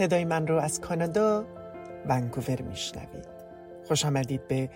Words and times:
صدای 0.00 0.24
من 0.24 0.46
رو 0.46 0.58
از 0.58 0.80
کانادا 0.80 1.44
ونکوور 2.08 2.62
میشنوید. 2.62 3.28
خوش 3.88 4.04
آمدید 4.04 4.48
به 4.48 4.70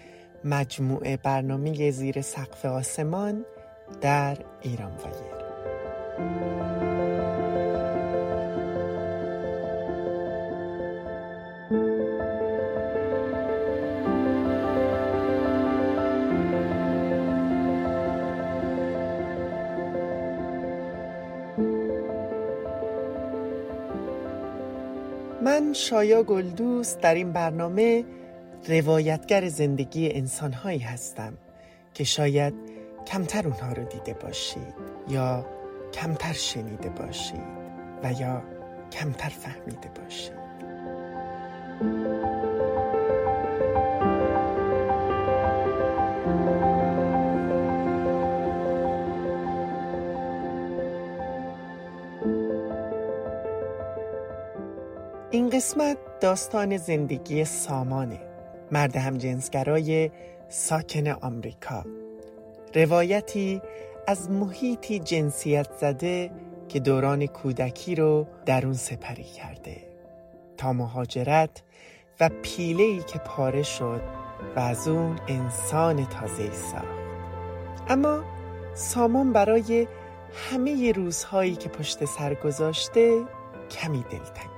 مجموعه 0.45 1.17
برنامه 1.17 1.91
زیر 1.91 2.21
سقف 2.21 2.65
آسمان 2.65 3.45
در 4.01 4.37
ایران 4.63 4.93
وایر. 4.93 6.64
من 25.55 25.73
شایا 25.73 26.23
گلدوست 26.23 27.01
در 27.01 27.15
این 27.15 27.33
برنامه 27.33 28.05
روایتگر 28.69 29.49
زندگی 29.49 30.13
انسانهایی 30.13 30.79
هستم 30.79 31.33
که 31.95 32.05
شاید 32.05 32.55
کمتر 33.07 33.47
اونها 33.47 33.73
رو 33.73 33.85
دیده 33.85 34.15
باشید 34.15 34.75
یا 35.09 35.47
کمتر 35.93 36.33
شنیده 36.33 36.89
باشید 36.89 37.45
و 38.03 38.13
یا 38.13 38.43
کمتر 38.93 39.29
فهمیده 39.29 39.91
باشید. 40.01 40.45
قسمت 55.65 55.99
داستان 56.21 56.77
زندگی 56.77 57.45
سامانه. 57.45 58.21
مرد 58.73 58.97
همجنسگرای 58.97 60.11
ساکن 60.49 61.09
آمریکا. 61.09 61.85
روایتی 62.75 63.63
از 64.07 64.31
محیطی 64.31 64.99
جنسیت 64.99 65.67
زده 65.81 66.31
که 66.69 66.81
دوران 66.81 67.27
کودکی 67.27 67.95
رو 67.95 68.27
در 68.47 68.67
اون 68.67 68.75
سپری 68.75 69.23
کرده. 69.23 69.77
تا 70.57 70.73
مهاجرت 70.73 71.63
و 72.21 72.31
پیلهی 72.43 73.03
که 73.03 73.19
پاره 73.19 73.63
شد 73.63 74.03
و 74.57 74.61
از 74.61 74.89
اون 74.89 75.19
انسان 75.29 76.07
تازه 76.07 76.53
ساخت. 76.53 76.85
اما 77.89 78.25
سامان 78.75 79.33
برای 79.33 79.87
همه 80.35 80.93
روزهایی 80.93 81.57
که 81.57 81.69
پشت 81.69 82.05
سر 82.05 82.35
گذاشته 82.35 83.23
کمی 83.71 84.05
دلتنگ. 84.11 84.54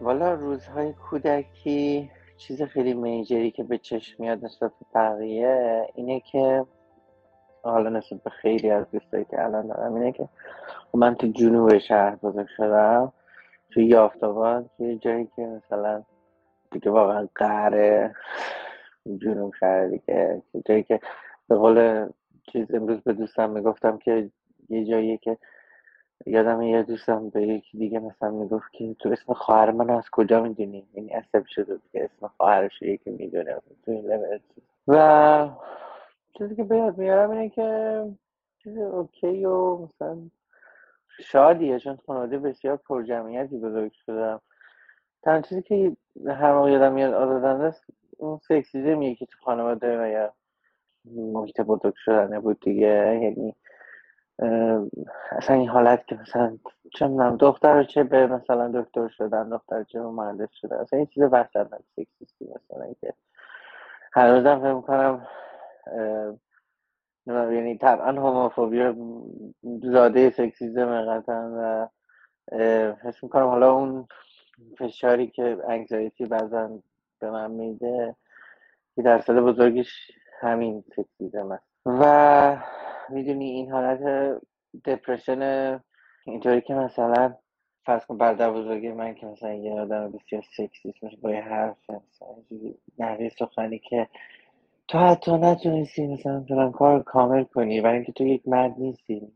والا 0.00 0.34
روزهای 0.34 0.92
کودکی 0.92 2.10
چیز 2.36 2.62
خیلی 2.62 2.94
میجری 2.94 3.50
که 3.50 3.62
به 3.62 3.78
چشم 3.78 4.22
میاد 4.22 4.44
نسبت 4.44 4.70
به 4.70 4.86
بقیه 4.94 5.86
اینه 5.94 6.20
که 6.20 6.66
حالا 7.62 7.90
نسبت 7.90 8.22
به 8.22 8.30
خیلی 8.30 8.70
از 8.70 8.90
دوستایی 8.90 9.24
که 9.24 9.44
الان 9.44 9.66
دارم 9.66 9.94
اینه 9.94 10.12
که 10.12 10.28
خب 10.92 10.98
من 10.98 11.14
تو 11.14 11.26
جنوب 11.26 11.78
شهر 11.78 12.16
بزرگ 12.16 12.46
شدم 12.56 13.12
تو 13.70 13.80
یافتاباد 13.80 14.70
توی 14.76 14.98
جایی 14.98 15.28
که 15.36 15.42
مثلا 15.42 16.02
دیگه 16.70 16.90
واقعا 16.90 17.28
قهره 17.34 18.14
جنوب 19.22 19.54
شهر 19.60 19.86
دیگه 19.86 20.42
جایی 20.64 20.82
که 20.82 21.00
به 21.48 21.56
قول 21.56 22.08
چیز 22.52 22.74
امروز 22.74 23.00
به 23.00 23.12
دوستم 23.12 23.50
می‌گفتم 23.50 23.98
که 23.98 24.30
یه 24.68 24.84
جایی 24.84 25.18
که 25.18 25.38
یادم 26.26 26.62
یه 26.62 26.82
دوستم 26.82 27.28
به 27.28 27.42
یکی 27.42 27.78
دیگه 27.78 27.98
مثلا 27.98 28.30
می‌گفت 28.30 28.72
که 28.72 28.94
تو 28.98 29.08
اسم 29.08 29.32
خواهر 29.32 29.70
من 29.70 29.90
از 29.90 30.10
کجا 30.12 30.42
می‌دونی؟ 30.42 30.86
یعنی 30.94 31.10
عصب 31.10 31.44
شده 31.46 31.78
که 31.92 32.04
اسم 32.04 32.30
خواهرش 32.36 32.82
یکی 32.82 33.10
می‌دونه 33.10 33.56
تو 33.84 33.90
این 33.90 34.40
و 34.88 35.48
چیزی 36.38 36.56
که 36.56 36.64
بیاد 36.64 36.98
میارم 36.98 37.30
اینه 37.30 37.48
که 37.48 38.04
چیز 38.58 38.78
اوکی 38.78 39.44
و 39.44 39.76
مثلا 39.76 40.18
شادیه 41.20 41.78
چون 41.78 41.98
خانواده 42.06 42.38
بسیار 42.38 42.76
پرجمعیتی 42.76 43.58
بزرگ 43.58 43.92
شدم. 43.92 44.40
تنها 45.22 45.40
چیزی 45.40 45.62
که 45.62 45.96
هر 46.26 46.54
موقع 46.54 46.70
یادم 46.70 46.92
میاد 46.92 47.14
آزادنده 47.14 47.64
است 47.64 47.84
اون 48.18 48.38
سکسیزمیه 48.38 49.14
که 49.14 49.26
تو 49.26 49.38
خانواده 49.44 50.02
و 50.02 50.08
یا 50.08 50.32
محیط 51.04 51.60
بزرگ 51.60 51.94
شدنه 51.96 52.40
بود 52.40 52.60
دیگه. 52.60 53.20
یعنی 53.22 53.54
اصلا 55.32 55.56
این 55.56 55.68
حالت 55.68 56.06
که 56.06 56.14
مثلا 56.16 56.58
چه 56.94 57.06
می‌دونم 57.06 57.36
دختر 57.36 57.84
چه 57.84 58.04
به 58.04 58.26
مثلا 58.26 58.82
دکتر 58.82 59.08
شدن 59.08 59.48
دختر 59.48 59.84
چه 59.84 60.00
مهندس 60.00 60.48
شدن 60.52 60.76
اصلا 60.76 60.98
این 60.98 61.06
چیز 61.06 61.22
وحشتناک 61.22 61.82
سکسیستی 61.96 62.44
مثلا 62.44 62.94
که 63.00 63.14
هر 64.12 64.32
روزم 64.34 64.58
فکر 64.60 64.72
می‌کنم 64.74 65.26
یعنی 67.26 67.78
طبعا 67.78 68.12
هوموفوبیا 68.12 68.96
زاده 69.82 70.30
سکسیزم 70.30 71.02
قطعا 71.04 71.50
و 71.58 71.88
حس 73.02 73.22
می‌کنم 73.24 73.46
حالا 73.46 73.72
اون 73.72 74.08
فشاری 74.78 75.26
که 75.28 75.58
انگزایتی 75.68 76.26
بعضا 76.26 76.80
به 77.20 77.30
من 77.30 77.50
میده 77.50 78.16
که 78.96 79.02
درصد 79.02 79.34
بزرگیش 79.40 80.12
همین 80.40 80.84
سکسیزم 80.96 81.52
است. 81.52 81.71
و 81.86 82.56
می‌دونی 83.08 83.50
این 83.50 83.70
حالت 83.70 84.00
دپرشن 84.84 85.80
اینطوری 86.24 86.60
که 86.60 86.74
مثلا 86.74 87.34
فرض 87.86 88.04
کن 88.06 88.18
برادر 88.18 88.50
بزرگی 88.50 88.92
من 88.92 89.14
که 89.14 89.26
مثلا 89.26 89.52
یه 89.52 89.72
آدم 89.72 90.12
بسیار 90.12 90.42
سکسیست 90.56 91.02
میشه 91.02 91.16
با 91.16 91.30
یه 91.30 91.42
حرف 91.42 91.76
نحوه 92.98 93.28
سخنی 93.28 93.78
که 93.78 94.08
تو 94.88 94.98
حتی 94.98 95.32
نتونستی 95.32 96.06
مثلا 96.06 96.44
فلان 96.48 96.72
کار 96.72 97.02
کامل 97.02 97.44
کنی 97.44 97.80
برای 97.80 97.96
اینکه 97.96 98.12
تو 98.12 98.24
یک 98.24 98.42
مرد 98.48 98.74
نیستی 98.78 99.32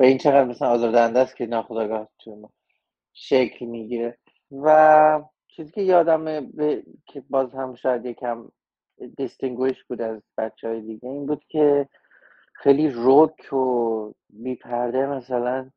و 0.00 0.02
این 0.02 0.18
چقدر 0.18 0.44
مثلا 0.44 0.68
آزاردهنده 0.68 1.18
است 1.18 1.36
که 1.36 1.46
ناخداگاه 1.46 2.08
تو 2.18 2.50
شکل 3.12 3.66
می‌گیره. 3.66 4.18
و 4.52 5.22
چیزی 5.48 5.72
که 5.72 5.82
یادم 5.82 6.50
که 7.06 7.22
باز 7.30 7.54
هم 7.54 7.74
شاید 7.74 8.06
یکم 8.06 8.48
دیستینگویش 9.16 9.84
بود 9.84 10.02
از 10.02 10.22
بچه 10.38 10.68
های 10.68 10.80
دیگه 10.80 11.08
این 11.08 11.26
بود 11.26 11.44
که 11.48 11.88
خیلی 12.54 12.88
روک 12.88 13.52
و 13.52 14.12
بیپرده 14.30 15.06
مثلا 15.06 15.70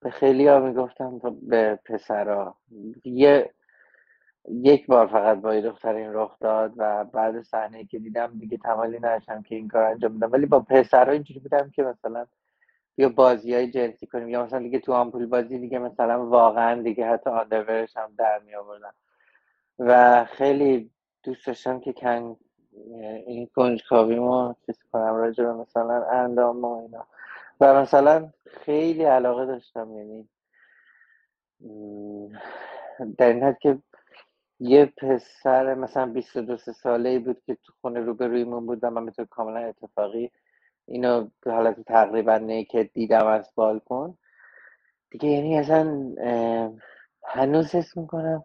به 0.00 0.10
خیلی 0.10 0.46
ها 0.46 0.60
می‌گفتم 0.60 1.20
به 1.42 1.78
پسرا. 1.84 2.56
یه 3.04 3.50
یک 4.48 4.86
بار 4.86 5.06
فقط 5.06 5.38
با 5.38 5.60
دختر 5.60 5.94
این 5.94 6.10
رخ 6.12 6.38
داد 6.40 6.72
و 6.76 7.04
بعد 7.04 7.42
صحنه 7.42 7.84
که 7.84 7.98
دیدم 7.98 8.38
دیگه 8.38 8.56
تمالی 8.56 8.98
نداشتم 8.98 9.42
که 9.42 9.54
این 9.54 9.68
کار 9.68 9.82
انجام 9.82 10.18
بدم. 10.18 10.32
ولی 10.32 10.46
با 10.46 10.60
پسرها 10.60 11.12
اینجوری 11.12 11.40
بودم 11.40 11.70
که 11.70 11.82
مثلا 11.82 12.26
یا 12.98 13.08
بازی 13.08 13.54
های 13.54 13.70
جنسی 13.70 14.06
کنیم 14.06 14.28
یا 14.28 14.44
مثلا 14.44 14.58
دیگه 14.58 14.78
تو 14.78 14.92
آمپول 14.92 15.26
بازی 15.26 15.58
دیگه 15.58 15.78
مثلا 15.78 16.26
واقعا 16.26 16.82
دیگه 16.82 17.06
حتی 17.06 17.30
آندرورش 17.30 17.96
هم 17.96 18.12
در 18.18 18.40
می 18.46 18.54
آوردم 18.54 18.94
و 19.78 20.24
خیلی 20.24 20.90
دوست 21.22 21.46
داشتم 21.46 21.80
که 21.80 21.92
کن 21.92 22.36
این 23.26 23.46
کنجکاوی 23.54 24.18
ما 24.18 24.56
چیز 24.66 24.78
کنم 24.92 25.14
راجع 25.14 25.44
به 25.44 25.52
مثلا 25.52 26.06
اندام 26.06 26.64
و 26.64 26.82
اینا. 26.82 27.06
و 27.60 27.80
مثلا 27.80 28.32
خیلی 28.46 29.04
علاقه 29.04 29.46
داشتم 29.46 29.92
یعنی 29.96 30.28
در 33.18 33.28
این 33.28 33.42
حد 33.42 33.58
که 33.58 33.78
یه 34.60 34.86
پسر 34.86 35.74
مثلا 35.74 36.06
22 36.06 36.56
ساله 36.56 37.18
بود 37.18 37.42
که 37.46 37.54
تو 37.54 37.72
خونه 37.80 38.00
روبرویمون 38.00 38.66
بود 38.66 38.78
و 38.82 38.90
من 38.90 39.06
به 39.06 39.24
کاملا 39.30 39.60
اتفاقی 39.60 40.30
اینو 40.86 41.28
به 41.40 41.52
حالت 41.52 41.80
تقریبا 41.80 42.38
نیکت 42.38 42.92
دیدم 42.92 43.26
از 43.26 43.52
بالکن. 43.54 44.18
دیگه 45.10 45.28
یعنی 45.28 45.58
اصلا 45.58 46.14
هنوز 47.24 47.74
حس 47.74 47.96
می‌کنم 47.96 48.44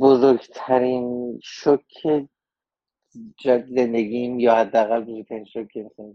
بزرگترین 0.00 1.38
شک 1.42 2.26
زندگیم 3.66 4.40
یا 4.40 4.54
حداقل 4.54 5.04
بزرگترین 5.04 5.44
شوک 5.44 5.76
مثلا 5.76 6.14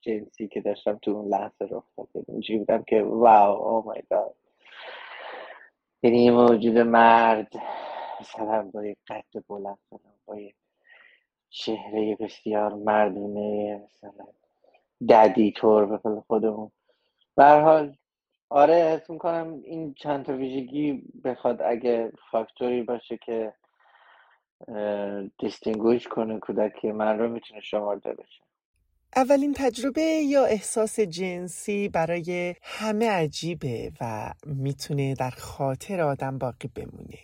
جنسی 0.00 0.48
که 0.48 0.60
داشتم 0.60 0.98
تو 1.02 1.10
اون 1.10 1.28
لحظه 1.28 1.68
رخ 1.70 1.84
داد 1.96 2.24
اینجوری 2.28 2.58
بودم 2.58 2.82
که 2.82 3.02
واو 3.02 3.62
او 3.62 3.84
مای 3.84 4.02
گاد 4.10 4.34
یعنی 6.02 6.24
یه 6.24 6.30
موجود 6.30 6.78
مرد 6.78 7.52
مثلا 8.20 8.62
با 8.62 8.86
یه 8.86 8.96
قد 9.08 9.24
بلند 9.48 9.78
با 10.26 10.40
یه 10.40 10.54
چهره 11.50 12.16
بسیار 12.16 12.74
مردونه 12.74 13.76
مثلا 13.84 14.26
ددی 15.08 15.52
طور 15.52 15.86
به 15.86 16.20
خودمون. 16.26 16.70
به 17.36 17.44
حال 17.44 17.96
آره 18.50 18.74
حس 18.74 19.10
می‌کنم 19.10 19.60
این 19.64 19.94
چند 19.94 20.24
تا 20.24 20.36
ویژگی 20.36 21.02
بخواد 21.24 21.62
اگه 21.62 22.12
فاکتوری 22.30 22.82
باشه 22.82 23.16
که 23.16 23.52
دیستینگویش 25.38 26.08
کنه 26.08 26.38
کودکی 26.38 26.92
من 26.92 27.18
رو 27.18 27.28
می‌تونه 27.28 27.60
شمارده 27.60 28.12
بشه. 28.12 28.42
اولین 29.16 29.54
تجربه 29.56 30.02
یا 30.02 30.44
احساس 30.44 31.00
جنسی 31.00 31.88
برای 31.88 32.54
همه 32.62 33.10
عجیبه 33.10 33.92
و 34.00 34.32
می‌تونه 34.46 35.14
در 35.14 35.30
خاطر 35.30 36.00
آدم 36.00 36.38
باقی 36.38 36.68
بمونه. 36.74 37.18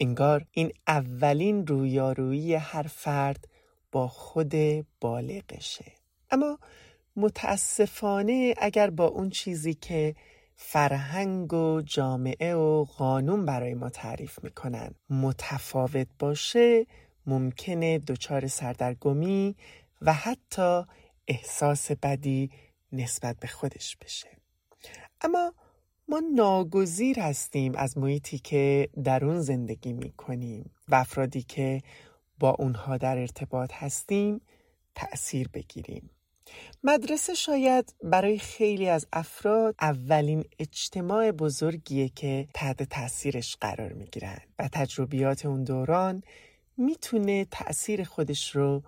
انگار 0.00 0.44
این 0.50 0.72
اولین 0.86 1.66
رویارویی 1.66 2.54
هر 2.54 2.82
فرد 2.82 3.48
با 3.92 4.08
خود 4.08 4.54
بالغشه. 5.00 5.92
اما 6.30 6.58
متاسفانه 7.16 8.54
اگر 8.58 8.90
با 8.90 9.06
اون 9.06 9.30
چیزی 9.30 9.74
که 9.74 10.14
فرهنگ 10.60 11.54
و 11.54 11.80
جامعه 11.80 12.54
و 12.54 12.84
قانون 12.84 13.44
برای 13.44 13.74
ما 13.74 13.88
تعریف 13.88 14.44
می‌کنن. 14.44 14.94
متفاوت 15.10 16.06
باشه 16.18 16.86
ممکنه 17.26 17.98
دچار 17.98 18.46
سردرگمی 18.46 19.56
و 20.02 20.12
حتی 20.12 20.82
احساس 21.28 21.90
بدی 21.92 22.50
نسبت 22.92 23.36
به 23.40 23.46
خودش 23.48 23.96
بشه. 23.96 24.28
اما 25.20 25.54
ما 26.08 26.22
ناگزیر 26.34 27.20
هستیم 27.20 27.74
از 27.74 27.98
محیطی 27.98 28.38
که 28.38 28.88
در 29.04 29.24
اون 29.24 29.40
زندگی 29.40 29.92
می 29.92 30.10
کنیم 30.10 30.70
و 30.88 30.94
افرادی 30.94 31.42
که 31.42 31.82
با 32.38 32.50
اونها 32.50 32.96
در 32.96 33.18
ارتباط 33.18 33.70
هستیم 33.74 34.40
تأثیر 34.94 35.48
بگیریم. 35.48 36.10
مدرسه 36.84 37.34
شاید 37.34 37.94
برای 38.02 38.38
خیلی 38.38 38.88
از 38.88 39.06
افراد 39.12 39.74
اولین 39.80 40.44
اجتماع 40.58 41.30
بزرگیه 41.32 42.08
که 42.08 42.48
تحت 42.54 42.82
تاثیرش 42.82 43.56
قرار 43.56 43.92
می‌گیرن 43.92 44.38
و 44.58 44.68
تجربیات 44.72 45.46
اون 45.46 45.64
دوران 45.64 46.22
می‌تونه 46.76 47.44
تأثیر 47.44 48.04
خودش 48.04 48.56
رو 48.56 48.82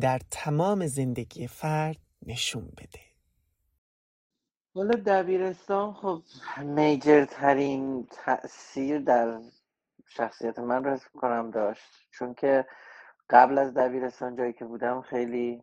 در 0.00 0.20
تمام 0.30 0.86
زندگی 0.86 1.46
فرد 1.46 1.96
نشون 2.26 2.64
بده. 2.78 3.00
والا 4.74 5.02
دبیرستان 5.06 5.92
خب 5.92 6.22
میجر 6.64 7.24
ترین 7.24 8.06
تاثیر 8.10 8.98
در 8.98 9.40
شخصیت 10.06 10.58
من 10.58 10.84
رو 10.84 10.98
کنم 11.14 11.50
داشت. 11.50 11.84
چون 12.10 12.34
که 12.34 12.66
قبل 13.30 13.58
از 13.58 13.74
دبیرستان 13.74 14.36
جایی 14.36 14.52
که 14.52 14.64
بودم 14.64 15.02
خیلی 15.02 15.62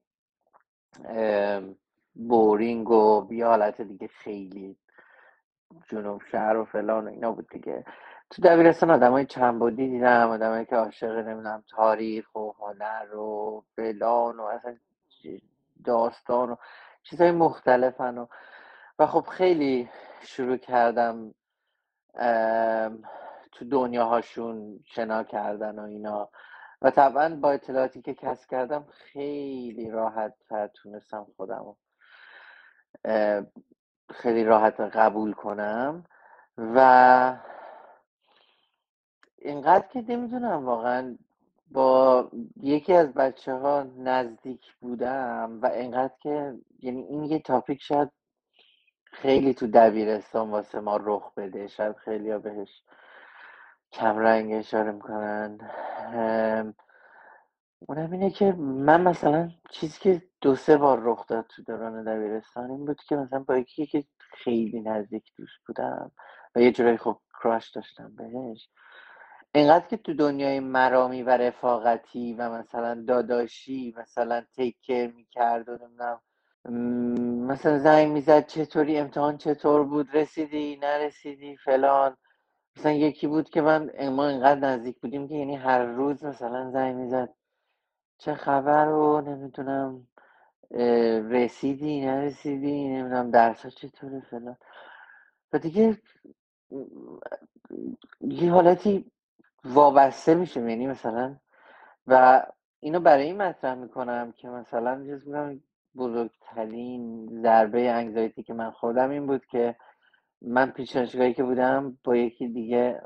بورینگ 2.16 2.92
و 2.92 3.28
یه 3.32 3.46
حالت 3.46 3.82
دیگه 3.82 4.08
خیلی 4.08 4.76
جنوب 5.90 6.22
شهر 6.32 6.58
و 6.58 6.66
فلان 6.66 7.08
و 7.08 7.12
اینا 7.12 7.32
بود 7.32 7.50
دیگه. 7.50 7.86
تو 8.30 8.42
دبیرستان 8.42 8.92
آدم 8.92 9.12
های 9.12 9.26
چند 9.26 9.60
بودی 9.60 9.88
دیدم 9.88 10.30
آدم 10.30 10.64
که 10.64 10.76
عاشق 10.76 11.18
نمی‌دونم 11.18 11.64
تاریخ 11.70 12.36
و 12.36 12.52
هنر 12.60 13.16
و 13.16 13.64
فلان 13.76 14.40
و 14.40 14.44
اصلا 14.44 14.78
داستان 15.86 16.50
و 16.50 16.56
چیزهای 17.04 17.32
مختلفن 17.32 18.18
و 18.18 18.26
و 19.00 19.06
خب 19.06 19.22
خیلی 19.22 19.90
شروع 20.22 20.58
کردم 20.58 21.34
تو 23.52 23.66
دنیاهاشون 23.72 24.80
شنا 24.86 25.24
کردن 25.24 25.80
و 25.80 25.84
اینا. 25.84 26.30
و 26.82 26.92
طبعا 26.92 27.36
با 27.36 27.52
اطلاعاتی 27.52 28.02
که 28.02 28.14
کسب 28.14 28.50
کردم 28.50 28.86
خیلی 28.92 29.90
راحت 29.92 30.36
تونستم 30.74 31.28
خودم 31.38 31.76
خیلی 34.10 34.44
راحت 34.44 34.80
قبول 34.80 35.34
کنم 35.34 36.06
و 36.58 37.38
اینقدر 39.38 39.88
که 39.88 40.02
نمی‌دونم 40.08 40.66
واقعا 40.66 41.18
با 41.72 42.30
یکی 42.62 42.94
از 42.94 43.14
بچه 43.14 43.54
ها 43.54 43.84
نزدیک 43.98 44.74
بودم 44.82 45.60
و 45.62 45.66
اینقدر 45.66 46.14
که 46.22 46.56
یعنی 46.80 47.04
این 47.04 47.24
یه 47.24 47.40
تاپیک 47.40 47.82
شاید 47.82 48.10
خیلی 49.12 49.54
تو 49.54 49.68
دبیرستان 49.68 50.52
واسه 50.52 50.80
ما 50.80 50.98
رخ 50.98 51.34
بده 51.34 51.68
شاید 51.68 51.96
خیلی 51.98 52.32
ها 52.32 52.40
بهش 52.40 52.84
کمرنگ 53.94 54.54
اشاره 54.54 54.92
می‌کنن. 54.92 55.58
اونم 57.88 58.12
اینه 58.12 58.30
که 58.30 58.52
من 58.60 59.02
مثلا 59.02 59.50
چیزی 59.70 60.00
که 60.00 60.22
دو 60.42 60.56
سه 60.56 60.78
بار 60.78 61.00
رخ 61.04 61.28
داد 61.28 61.46
تو 61.48 61.64
دوران 61.64 62.04
دبیرستان 62.04 62.72
این 62.72 62.86
بود 62.86 63.02
که 63.04 63.16
مثلا 63.16 63.40
با 63.40 63.58
یکی 63.58 63.86
که 63.86 64.04
خیلی 64.20 64.82
نزدیک 64.82 65.32
دوست 65.38 65.58
بودم 65.68 66.12
و 66.56 66.62
یه 66.62 66.72
جورایی 66.72 66.98
خب 66.98 67.18
کراش 67.44 67.70
داشتم 67.72 68.16
بهش. 68.16 68.70
اینقدر 69.56 69.88
که 69.88 69.98
تو 69.98 70.14
دنیای 70.14 70.60
مرامی 70.60 71.24
و 71.24 71.30
رفاقتی 71.38 72.34
و 72.34 72.50
مثلا 72.50 73.04
داداشی 73.08 73.96
مثلا 73.98 74.44
تیکر 74.56 75.12
می‌کرد 75.16 75.70
و 75.70 75.72
نمی‌دونم 75.78 76.20
مثلا 77.48 77.80
زنگ 77.80 78.12
می‌زد 78.12 78.48
چطوری 78.48 78.98
امتحان 78.98 79.38
چطور 79.38 79.84
بود 79.84 80.16
رسیدی 80.18 80.80
نرسیدی 80.82 81.58
فلان. 81.58 82.18
مثلا 82.78 82.92
یکی 82.92 83.28
بود 83.28 83.50
که 83.50 83.62
من 83.62 84.10
ما 84.10 84.28
اینقدر 84.28 84.60
نزدیک 84.60 85.00
بودیم 85.00 85.28
که 85.28 85.36
یعنی 85.36 85.56
هر 85.56 85.86
روز 85.86 86.24
مثلا 86.24 86.72
زنگ 86.72 86.96
می‌زد. 86.96 87.34
چه 88.18 88.36
خبر 88.36 88.86
رو 88.86 89.22
نمی‌تونم 89.22 90.08
رسیدی 91.32 92.02
نرسیدی 92.06 92.88
نمی‌دونم 92.88 93.32
درس 93.32 93.64
ها 93.64 93.70
چطوره 93.70 94.20
فلان. 94.20 94.58
و 95.54 95.60
دیگه 95.60 95.98
یه 98.22 98.52
حالتی 98.52 99.12
وابسته 99.66 100.36
میشه 100.36 100.60
یعنی 100.60 100.88
مثلا 100.88 101.38
و 102.08 102.44
اینو 102.80 103.00
برای 103.00 103.26
این 103.26 103.38
مطرح 103.38 103.76
می‌کنم 103.76 104.32
که 104.32 104.48
مثلا 104.50 105.04
چیز 105.04 105.28
بزرگترین 105.96 107.28
ضربه 107.42 107.92
انگزایتی 107.92 108.44
که 108.44 108.54
من 108.54 108.72
خوردم 108.72 109.10
این 109.10 109.28
بود 109.28 109.46
که 109.46 109.76
من 110.42 110.72
پیش 110.72 110.98
که 111.36 111.44
بودم 111.44 111.98
با 112.04 112.16
یکی 112.16 112.48
دیگه 112.48 113.02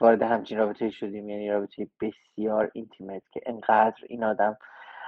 وارد 0.00 0.22
همچین 0.22 0.58
رابطه 0.58 0.90
شدیم. 0.90 1.28
یعنی 1.28 1.50
رابطه 1.50 1.88
بسیار 2.00 2.70
اینتیمت 2.74 3.22
که 3.32 3.40
انقدر 3.46 4.04
این 4.08 4.24
آدم 4.24 4.58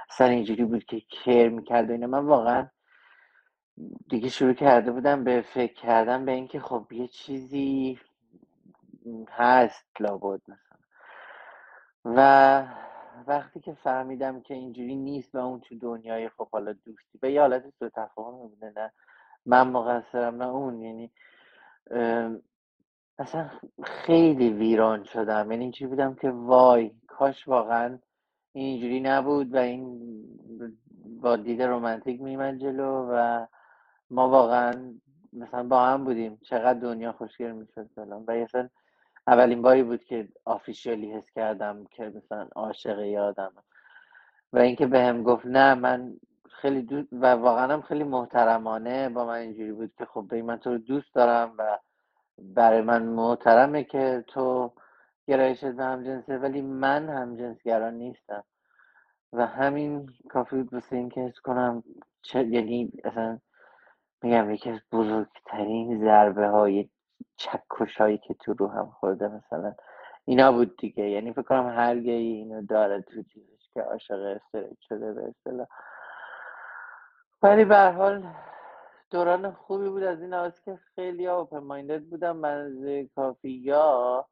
سر 0.09 0.29
اینجوری 0.29 0.65
بود 0.65 0.85
که 0.85 0.99
کر 0.99 1.49
می‌کرد 1.49 1.89
و 1.89 1.91
اینا. 1.91 2.07
من 2.07 2.25
واقعا 2.25 2.67
دیگه 4.09 4.29
شروع 4.29 4.53
کرده 4.53 4.91
بودم 4.91 5.23
به 5.23 5.41
فکر 5.41 5.73
کردن 5.73 6.25
به 6.25 6.31
اینکه 6.31 6.59
خب 6.59 6.87
یه 6.91 7.07
چیزی 7.07 7.99
هست 9.29 9.85
لابد 9.99 10.41
مثلا. 10.47 10.77
و 12.05 12.65
وقتی 13.27 13.59
که 13.59 13.73
فهمیدم 13.73 14.41
که 14.41 14.53
اینجوری 14.53 14.95
نیست 14.95 15.35
و 15.35 15.37
اون 15.37 15.59
تو 15.59 15.75
دنیای 15.79 16.29
خب 16.29 16.49
حالا 16.49 16.73
دوستی 16.73 17.17
به 17.21 17.31
یه 17.31 17.41
حالت 17.41 17.63
دو 17.79 17.89
تفاهم 17.89 18.47
بوده 18.47 18.73
نه؟ 18.75 18.91
من 19.45 19.67
مقصرم 19.67 20.35
نه 20.35 20.47
اون. 20.47 20.81
یعنی 20.81 21.11
اصلا 23.19 23.49
خیلی 23.83 24.49
ویران 24.49 25.03
شدم. 25.03 25.51
یعنی 25.51 25.63
اینجوری 25.63 25.89
بودم 25.89 26.15
که 26.15 26.29
وای 26.29 26.91
کاش 27.07 27.47
واقعا 27.47 27.99
اینجوری 28.53 28.99
نبود 28.99 29.53
و 29.53 29.57
این 29.57 30.01
با 31.21 31.35
دید 31.35 31.61
رومنتیک 31.61 32.21
میمد 32.21 32.57
جلو 32.57 33.09
و 33.11 33.45
ما 34.09 34.29
واقعا 34.29 34.93
مثلا 35.33 35.63
با 35.63 35.85
هم 35.85 36.03
بودیم. 36.03 36.39
چقدر 36.43 36.79
دنیا 36.79 37.11
خوشگل 37.11 37.51
می‌شد 37.51 37.89
فلان. 37.95 38.25
و 38.27 38.31
اصلا 38.31 38.69
اولین 39.27 39.61
باری 39.61 39.83
بود 39.83 40.03
که 40.03 40.29
آفیشیالی 40.45 41.11
حس 41.11 41.31
کردم 41.35 41.85
که 41.91 42.03
مثلا 42.15 42.47
عاشق 42.55 42.99
یادم 42.99 43.53
و 44.53 44.59
اینکه 44.59 44.85
به 44.87 44.99
هم 44.99 45.23
گفت 45.23 45.45
نه 45.45 45.73
من 45.73 46.13
خیلی 46.53 46.81
دوست 46.81 47.07
و 47.11 47.25
واقعا 47.25 47.73
هم 47.73 47.81
خیلی 47.81 48.03
محترمانه 48.03 49.09
با 49.09 49.25
من 49.25 49.33
اینجوری 49.33 49.71
بود 49.71 49.91
که 49.97 50.05
خب 50.05 50.33
من 50.33 50.57
تو 50.57 50.69
رو 50.69 50.77
دوست 50.77 51.15
دارم 51.15 51.55
و 51.57 51.79
برای 52.37 52.81
من 52.81 53.03
محترمه 53.03 53.83
که 53.83 54.23
تو 54.27 54.73
گرایشت 55.27 55.65
به 55.65 55.83
هم 55.83 56.03
جنسه 56.03 56.37
ولی 56.37 56.61
من 56.61 57.09
هم 57.09 57.35
جنسگران 57.35 57.93
نیستم. 57.93 58.43
و 59.33 59.45
همین 59.45 60.09
کافی 60.29 60.63
بود 60.63 60.83
این 60.91 61.09
که 61.09 61.33
کنم 61.43 61.83
چه 62.21 62.47
یعنی 62.47 62.91
اصلا 63.03 63.39
میگم 64.23 64.51
یکی 64.51 64.69
از 64.69 64.79
بزرگترین 64.91 65.99
ضربه 65.99 66.47
های 66.47 66.89
چکش 67.37 67.97
هایی 67.97 68.17
که 68.17 68.33
تو 68.33 68.53
رو 68.53 68.67
هم 68.67 68.85
خورده 68.99 69.27
مثلا. 69.27 69.73
اینا 70.25 70.51
بود 70.51 70.77
دیگه. 70.77 71.09
یعنی 71.09 71.33
فکر 71.33 71.41
کنم 71.41 71.67
هر 71.69 71.99
گیی 71.99 72.35
اینو 72.35 72.61
داره 72.61 73.01
تو 73.01 73.23
چیزش 73.23 73.69
که 73.73 73.81
عاشق 73.81 74.19
استریت 74.19 74.77
شده 74.81 75.13
به 75.13 75.23
اصطلاح. 75.27 75.67
ولی 77.43 77.65
به 77.65 77.91
حال 77.91 78.27
دوران 79.11 79.51
خوبی 79.51 79.89
بود 79.89 80.03
از 80.03 80.21
این 80.21 80.29
لحاظ 80.29 80.59
که 80.59 80.79
خیلی 80.95 81.27
اوپن 81.27 81.59
مایندد 81.59 82.03
بودم. 82.03 82.43
از 82.43 82.73
کافی 83.15 83.49
یا 83.49 84.27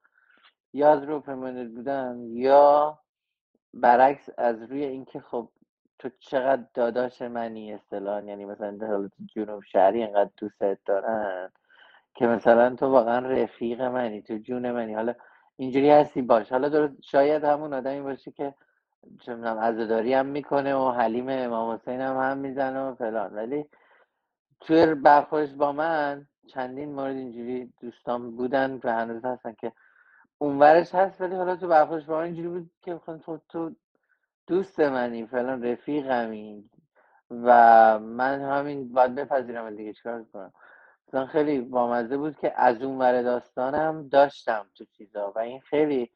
یا 0.74 0.92
از 0.92 1.04
رو 1.04 1.14
اوپن 1.14 1.34
مایندد 1.34 1.72
بودن 1.72 2.20
یا 2.32 3.00
برعکس 3.74 4.30
از 4.38 4.64
روی 4.64 4.84
اینکه 4.86 5.20
خب 5.20 5.50
تو 6.00 6.10
چقدر 6.20 6.64
داداش 6.74 7.22
منی 7.22 7.74
اصطلاح 7.74 8.26
یعنی 8.26 8.46
مثلا 8.46 8.88
حالت 8.88 9.12
جنوب 9.36 9.64
شهری 9.64 10.04
اینقدر 10.04 10.32
دوستت 10.38 10.80
دارن 10.86 11.52
که 12.16 12.28
مثلا 12.28 12.76
تو 12.76 12.86
واقعا 12.88 13.28
رفیق 13.28 13.82
منی 13.82 14.22
تو 14.22 14.38
جون 14.38 14.72
منی. 14.72 14.94
حالا 14.94 15.16
اینجوری 15.58 15.90
هستی 15.90 16.22
باش. 16.22 16.52
حالا 16.52 16.90
شاید 17.02 17.44
همون 17.44 17.74
آدمی 17.74 18.02
باشی 18.02 18.32
که 18.32 18.56
چه 19.20 19.36
می‌دونم 19.36 19.60
عزاداری 19.60 20.14
هم 20.14 20.26
می‌کنه 20.26 20.76
و 20.76 20.92
حلیم 20.92 21.30
امام 21.30 21.76
حسین 21.76 22.02
هم 22.02 22.18
هم 22.18 22.38
می‌زنه 22.38 22.80
و 22.80 22.96
فلان. 22.96 23.34
ولی 23.34 23.66
توی 24.60 24.96
برخورش 24.96 25.54
با 25.54 25.72
من 25.72 26.28
چندین 26.48 26.92
مورد 26.94 27.16
اینجوری 27.16 27.74
دوستان 27.82 28.36
بودن 28.36 28.80
و 28.84 28.94
هنوز 28.94 29.26
هستن 29.26 29.54
که 29.54 29.72
اونورش 30.38 30.96
هست 30.96 31.22
ولی 31.22 31.36
حالا 31.36 31.56
تو 31.56 31.68
برخورش 31.68 32.06
با 32.06 32.18
من 32.18 32.24
اینجوری 32.24 32.48
بود 32.48 32.72
که 32.82 33.00
تو, 33.26 33.40
تو 33.50 33.76
دوست 34.48 34.80
منی 34.80 35.28
فلان 35.28 35.64
رفیقمی 35.64 36.70
و 37.32 38.00
من 38.00 38.42
همین 38.42 38.94
باید 38.94 39.16
بپذیرم 39.16 39.76
دیگه 39.76 39.94
چیکار 39.94 40.26
کنم. 40.34 40.54
خیلی 41.26 41.62
بامزه 41.62 42.18
بود 42.18 42.38
که 42.38 42.54
از 42.62 42.82
اون 42.82 42.98
ور 42.98 43.22
داستانم 43.22 44.08
داشتم 44.08 44.66
تو 44.76 44.86
چیزا 44.86 45.32
و 45.36 45.40
این 45.40 45.60
خیلی 45.60 46.12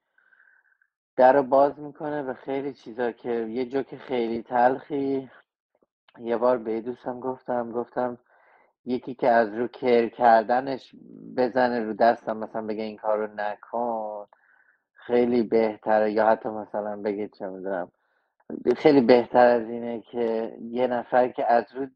در 1.15 1.33
رو 1.33 1.43
باز 1.43 1.79
می‌کنه 1.79 2.23
به 2.23 2.33
خیلی 2.33 2.73
چیزا 2.73 3.11
که 3.11 3.31
یه 3.31 3.65
جوک 3.65 3.95
خیلی 3.95 4.43
تلخی. 4.43 5.31
یه 6.19 6.37
بار 6.37 6.57
به 6.57 6.81
دوستم 6.81 7.19
گفتم 7.19 7.71
گفتم 7.71 8.17
یکی 8.85 9.15
که 9.15 9.29
از 9.29 9.53
رو 9.53 9.67
کر 9.67 10.09
کردنش 10.09 10.95
بزنه 11.37 11.79
رو 11.79 11.93
دستم 11.93 12.37
مثلا 12.37 12.61
بگه 12.61 12.83
این 12.83 12.97
کارو 12.97 13.27
نکن 13.35 14.27
خیلی 14.93 15.43
بهتره. 15.43 16.11
یا 16.11 16.27
حتی 16.27 16.49
مثلا 16.49 17.01
بگه 17.01 17.27
چه 17.27 17.47
می‌دونم 17.47 17.91
خیلی 18.77 19.01
بهتر 19.01 19.47
از 19.47 19.69
اینه 19.69 20.01
که 20.01 20.57
یه 20.61 20.87
نفر 20.87 21.27
که 21.27 21.51
از 21.51 21.75
رو 21.75 21.87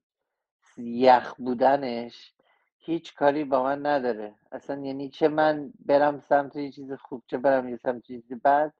یخ 0.77 1.35
بودنش 1.35 2.33
هیچ 2.77 3.15
کاری 3.15 3.43
با 3.43 3.63
من 3.63 3.85
نداره. 3.85 4.35
اصلا 4.51 4.81
یعنی 4.81 5.09
چه 5.09 5.27
من 5.27 5.73
برم 5.85 6.19
سمت 6.19 6.55
یه 6.55 6.71
چیز 6.71 6.93
خوب 6.93 7.23
چه 7.27 7.37
برم 7.37 7.69
یه 7.69 7.77
سمت 7.77 8.03
چیزی 8.03 8.35
بد 8.35 8.73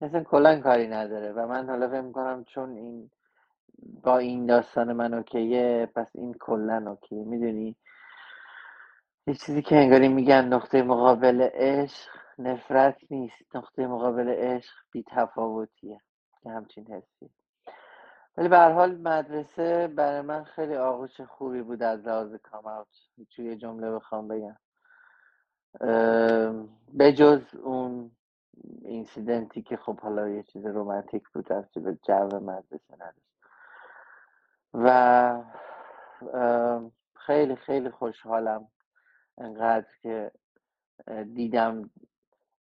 اصلا 0.00 0.24
کلا 0.24 0.60
کاری 0.60 0.88
نداره 0.88 1.32
و 1.32 1.46
من 1.46 1.68
حالا 1.68 1.88
فکر 1.88 2.12
کنم 2.12 2.44
چون 2.44 2.76
این 2.76 3.10
با 4.02 4.18
این 4.18 4.46
داستان 4.46 4.92
من 4.92 5.14
اوکیه 5.14 5.90
پس 5.94 6.06
این 6.14 6.34
کلا 6.34 6.90
اوکیه. 6.90 7.24
می‌دونی؟ 7.24 7.76
یه 9.26 9.34
چیزی 9.34 9.62
که 9.62 9.76
انگاری 9.76 10.08
میگن 10.08 10.44
نقطه 10.44 10.82
مقابل 10.82 11.48
عشق 11.54 12.10
نفرت 12.38 12.96
نیست. 13.10 13.56
نقطه 13.56 13.86
مقابل 13.86 14.28
عشق 14.28 14.74
بی 14.92 15.04
تفاوتیه. 15.08 16.00
که 16.42 16.50
همچین 16.50 16.86
حسی. 16.86 17.30
ولی 18.36 18.48
به 18.48 18.58
حال 18.58 18.96
مدرسه 18.96 19.88
برای 19.88 20.20
من 20.20 20.44
خیلی 20.44 20.76
آغوش 20.76 21.20
خوبی 21.20 21.62
بود 21.62 21.82
از 21.82 22.06
لحاظ 22.06 22.34
کام 22.34 22.66
اوت. 22.66 22.86
توی 23.30 23.56
جمله 23.56 23.90
بخوام 23.90 24.28
بگم. 24.28 24.56
به 26.92 27.12
جز 27.12 27.54
اون 27.54 28.10
اینسیدنتی 28.82 29.62
که 29.62 29.76
خب 29.76 30.00
حالا 30.00 30.28
یه 30.28 30.42
چیز 30.42 30.66
رومانتیک 30.66 31.28
بود 31.28 31.52
از 31.52 31.64
به 31.74 31.98
جو 32.08 32.40
مدرسه 32.40 32.94
نداشت. 32.94 33.28
و 34.74 35.42
خیلی 37.14 37.56
خیلی 37.56 37.90
خوشحالم 37.90 38.68
انقدر 39.38 39.86
که 40.02 40.30
دیدم 41.34 41.90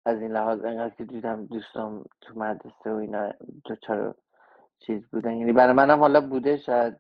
از 0.05 0.21
این 0.21 0.33
لحاظ 0.33 0.65
انقدر 0.65 0.95
که 0.95 1.05
دیدم 1.05 1.47
دوستان 1.47 2.05
تو 2.21 2.39
مدرسه 2.39 2.93
و 2.93 2.97
اینا 2.97 3.33
دوچار 3.65 4.15
چیز 4.79 5.09
بودن. 5.09 5.37
یعنی 5.37 5.53
برای 5.53 5.73
منم 5.73 5.99
حالا 5.99 6.21
بوده 6.21 6.57
شاید 6.57 6.97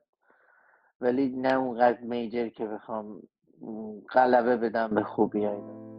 ولی 1.01 1.37
نه 1.37 1.55
اونقدر 1.55 2.01
میجر 2.01 2.49
که 2.49 2.67
بخوام 2.67 3.23
غلبه 4.11 4.57
بدم 4.57 4.89
به 4.89 5.03
خوبی 5.03 5.47
اینا. 5.47 5.98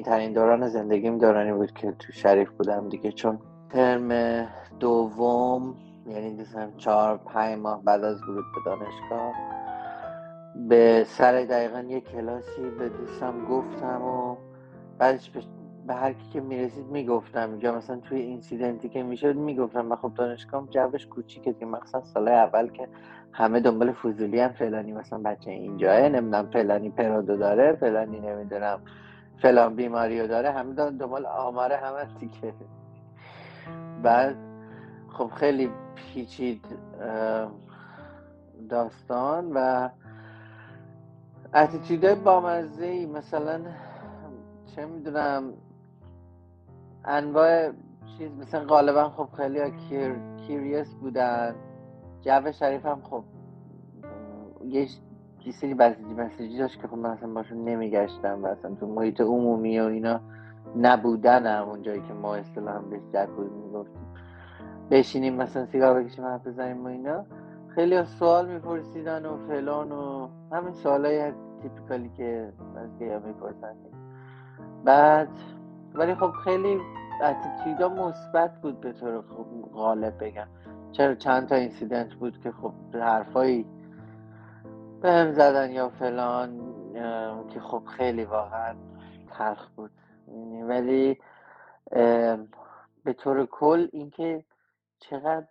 شیرین 0.00 0.16
ترین 0.16 0.32
دوران 0.32 0.68
زندگیم 0.68 1.18
دورانی 1.18 1.52
بود 1.52 1.72
که 1.72 1.92
تو 1.92 2.12
شریف 2.12 2.50
بودم 2.50 2.88
دیگه. 2.88 3.12
چون 3.12 3.38
ترم 3.68 4.48
دوم 4.80 5.74
یعنی 6.06 6.36
دوستم 6.36 6.72
چهار 6.76 7.16
پنج 7.16 7.58
ماه 7.58 7.82
بعد 7.84 8.04
از 8.04 8.22
ورود 8.22 8.44
به 8.54 8.60
دانشگاه 8.66 9.32
به 10.68 11.04
سر 11.06 11.32
دقیقا 11.32 11.80
یه 11.80 12.00
کلاسی 12.00 12.70
به 12.78 12.88
دوستم 12.88 13.44
گفتم 13.50 14.02
و 14.02 14.36
بعدش 14.98 15.30
به 15.86 15.94
هر 15.94 16.12
کی 16.12 16.28
که 16.32 16.40
می‌رسید 16.40 16.86
می‌گفتم. 16.86 17.58
یا 17.60 17.76
مثلا 17.76 17.96
توی 17.96 18.20
اینسیدنتی 18.20 18.88
که 18.88 19.02
می‌شد 19.02 19.36
می‌گفتم 19.36 19.92
و 19.92 19.96
خب 19.96 20.12
دانشگاه 20.14 20.68
جوش 20.70 21.06
کوچیکه 21.06 21.52
که 21.52 21.66
مثلا 21.66 22.00
سال 22.00 22.28
اول 22.28 22.68
که 22.68 22.88
همه 23.32 23.60
دنبال 23.60 23.92
فضولی 23.92 24.40
هم 24.40 24.52
فلانی 24.52 24.92
مثلا 24.92 25.18
بچه 25.18 25.50
اینجاه 25.50 26.00
نمی‌دونم 26.00 26.50
فلانی 26.52 26.90
پرادو 26.90 27.36
داره 27.36 27.72
فلانی 27.72 28.20
نمی‌دونم 28.20 28.80
فلان 29.42 29.76
بیماری 29.76 30.20
رو 30.20 30.26
داره 30.26 30.50
همه 30.50 30.74
دنبال 30.74 31.26
آمار 31.26 31.72
همه 31.72 32.04
دیگه. 32.20 32.54
بعد 34.02 34.36
خب 35.12 35.30
خیلی 35.34 35.70
پیچید 35.96 36.64
داستان 38.68 39.52
و 39.54 39.88
اتیتیوده 41.54 42.14
بامزه 42.14 42.86
ای 42.86 43.06
مثلا 43.06 43.60
چه 44.76 44.86
می‌دونم 44.86 45.52
انواع 47.04 47.70
چیز 48.18 48.30
مثلا 48.32 48.64
غالبا 48.64 49.08
خب 49.08 49.28
خیلی 49.36 49.70
کیر، 49.70 50.14
کیریس 50.46 50.94
بودن. 50.94 51.54
جو 52.20 52.52
شریف 52.52 52.86
هم 52.86 53.02
خب 53.02 53.24
یه 54.64 54.88
یه 55.46 55.52
سری 55.52 55.74
بسیجی 55.74 56.14
مسیجی 56.14 56.58
داشت 56.58 56.80
که 56.80 56.88
خب 56.88 56.96
من 56.96 57.10
اصلا 57.10 57.32
باشون 57.32 57.64
نمیگشتم 57.64 58.44
و 58.44 58.46
اصلا 58.46 58.74
تو 58.74 58.86
محیط 58.86 59.20
عمومی 59.20 59.80
و 59.80 59.84
اینا 59.84 60.20
نبودنم 60.76 61.68
اونجایی 61.68 62.00
که 62.00 62.12
ما 62.12 62.34
هم 62.34 62.90
بهش 62.90 63.02
جکوز 63.12 63.52
می‌گفتیم. 63.52 64.02
بشینیم 64.90 65.34
مثلا 65.34 65.66
سیگار 65.66 66.02
بکشیم 66.02 66.24
حرف 66.24 66.46
بزنیم 66.46 66.84
و 66.84 66.88
اینا. 66.88 67.24
خیلی 67.68 68.04
سوال 68.04 68.48
میپرسیدن 68.48 69.26
و 69.26 69.36
فلان 69.48 69.92
و 69.92 70.28
همین 70.52 70.72
سوال 70.72 71.06
های 71.06 71.32
تیپیکالی 71.62 72.10
که 72.16 72.52
از 72.76 72.98
گیا 72.98 73.18
می‌پرسن. 73.18 73.74
بعد 74.84 75.28
ولی 75.94 76.14
خب 76.14 76.30
خیلی 76.30 76.80
اتیتیودا 77.22 77.88
مثبت 77.88 78.60
بود 78.60 78.80
به 78.80 78.92
طور 78.92 79.22
خب 79.22 79.72
غالب 79.72 80.24
بگم. 80.24 80.46
چرا 80.92 81.14
چند 81.14 81.48
تا 81.48 81.54
اینسیدنت 81.54 82.14
بود 82.14 82.40
که 82.40 82.52
خب 82.52 82.72
حرفایی 82.94 83.66
بهم 85.02 85.32
زدن 85.32 85.70
یا 85.70 85.88
فلان 85.88 86.70
که 87.48 87.60
خب 87.60 87.84
خیلی 87.96 88.24
واقعا 88.24 88.76
تلخ 89.30 89.68
بود. 89.68 89.90
ولی 90.68 91.18
به 93.04 93.12
طور 93.18 93.46
کل 93.46 93.88
اینکه 93.92 94.44
چقدر 94.98 95.46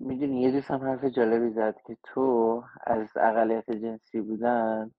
می‌دونی 0.00 0.40
یه 0.42 0.50
دوست 0.50 0.70
هم 0.70 0.80
حرف 0.80 1.04
جالبی 1.04 1.50
زد 1.50 1.76
که 1.86 1.96
تو 2.02 2.62
از 2.86 3.08
اقلیت 3.16 3.70
جنسی 3.70 4.20
بودن 4.20 4.90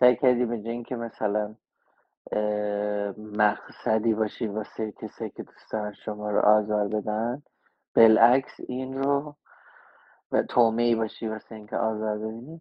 سعی 0.00 0.16
کردی 0.16 0.44
به 0.44 0.54
اینکه 0.54 0.96
مثلا 0.96 1.54
مقصدی 3.18 4.14
باشی 4.14 4.46
واسه 4.46 4.92
کسی 4.92 5.30
که 5.30 5.42
دوستان 5.42 5.92
شما 5.92 6.30
رو 6.30 6.40
آزار 6.40 6.88
بدن 6.88 7.42
بالعکس 7.94 8.52
این 8.68 9.02
رو 9.02 9.36
و 10.32 10.42
باشی 10.96 11.28
واسه 11.28 11.54
اینکه 11.54 11.76
آزار 11.76 12.18
ببینی 12.18 12.60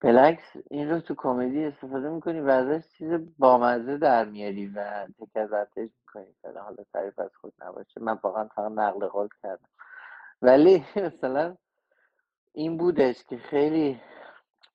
بلکس 0.00 0.56
این 0.70 0.90
رو 0.90 1.00
تو 1.00 1.14
کمدی 1.14 1.64
استفاده 1.64 2.08
می‌کنی 2.10 2.40
و 2.40 2.48
ازش 2.48 2.88
چیز 2.88 3.12
بامزه 3.38 3.98
در 3.98 4.24
میاری 4.24 4.66
و 4.66 5.06
تک 5.06 5.36
از 5.36 5.68
می‌کنی. 5.76 6.34
حالا 6.44 6.84
تعریف 6.92 7.18
از 7.18 7.30
خود 7.40 7.52
نباشه. 7.60 8.00
من 8.00 8.18
واقعا 8.22 8.48
فقط 8.48 8.72
نقل 8.72 9.06
قول 9.08 9.28
کردم. 9.42 9.68
ولی 10.42 10.84
مثلا 11.06 11.56
این 12.52 12.76
بودش 12.76 13.24
که 13.24 13.36
خیلی 13.38 14.00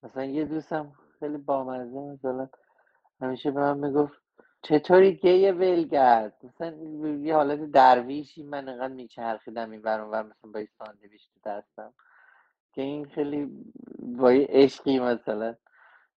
مثلا 0.03 0.25
یه 0.25 0.45
دوستم 0.45 0.93
خیلی 1.19 1.37
بامزه 1.37 1.99
مثلا 1.99 2.49
همیشه 3.21 3.51
به 3.51 3.59
من 3.59 3.79
می‌گفت 3.79 4.21
چطوری 4.61 5.15
گیه 5.15 5.51
ولگرد؟ 5.51 6.33
مثلا 6.43 6.71
یه 7.15 7.35
حالت 7.35 7.71
درویشی 7.71 8.43
من 8.43 8.69
انقدر 8.69 8.93
میچرخیدم 8.93 9.71
این 9.71 9.81
ور 9.81 10.03
مثلا 10.23 10.51
با 10.53 10.65
ساندویچ 10.77 11.29
تو 11.33 11.49
دستم. 11.49 11.93
که 12.75 12.81
این 12.81 13.05
خیلی 13.05 13.51
با 13.99 14.29
عشقی 14.29 14.99
مثلا. 14.99 15.55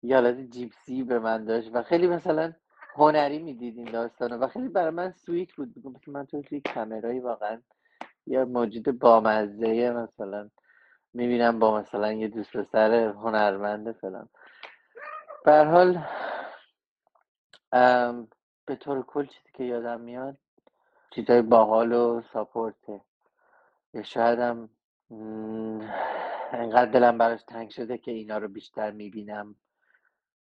یه 0.02 0.16
حالت 0.16 0.50
جیپسی 0.50 1.02
به 1.02 1.18
من 1.18 1.44
داشت 1.44 1.70
و 1.72 1.82
خیلی 1.82 2.06
مثلا 2.06 2.52
هنری 2.94 3.38
می‌دید 3.38 3.76
این 3.76 3.90
داستانه 3.90 4.36
و 4.36 4.48
خیلی 4.48 4.68
برای 4.68 4.90
من 4.90 5.12
سویت 5.12 5.52
بود. 5.52 5.74
مثل 5.84 6.12
من 6.12 6.26
تو 6.26 6.42
توی 6.42 6.60
کمرایی 6.60 7.20
واقعا 7.20 7.62
یا 8.26 8.44
موجود 8.44 8.98
بامزه 8.98 9.90
مثلا 9.90 10.50
می‌بینم 11.14 11.58
با 11.58 11.80
مثلا 11.80 12.12
یه 12.12 12.28
دوست 12.28 12.56
پسر 12.56 12.94
هنرمنده 12.94 13.92
فلان. 13.92 14.28
به 15.44 15.64
حال 15.64 16.04
به 18.66 18.76
طور 18.76 19.02
کل 19.02 19.26
چیزی 19.26 19.50
که 19.54 19.64
یادم 19.64 20.00
میاد 20.00 20.36
چیزای 21.10 21.42
باحال 21.42 21.92
و 21.92 22.22
ساپورته. 22.32 23.00
یا 23.94 24.02
شایدم 24.02 24.68
انقدر 26.52 26.90
دلم 26.90 27.18
براش 27.18 27.40
تنگ 27.48 27.70
شده 27.70 27.98
که 27.98 28.10
اینا 28.10 28.38
رو 28.38 28.48
بیشتر 28.48 28.90
می‌بینم. 28.90 29.56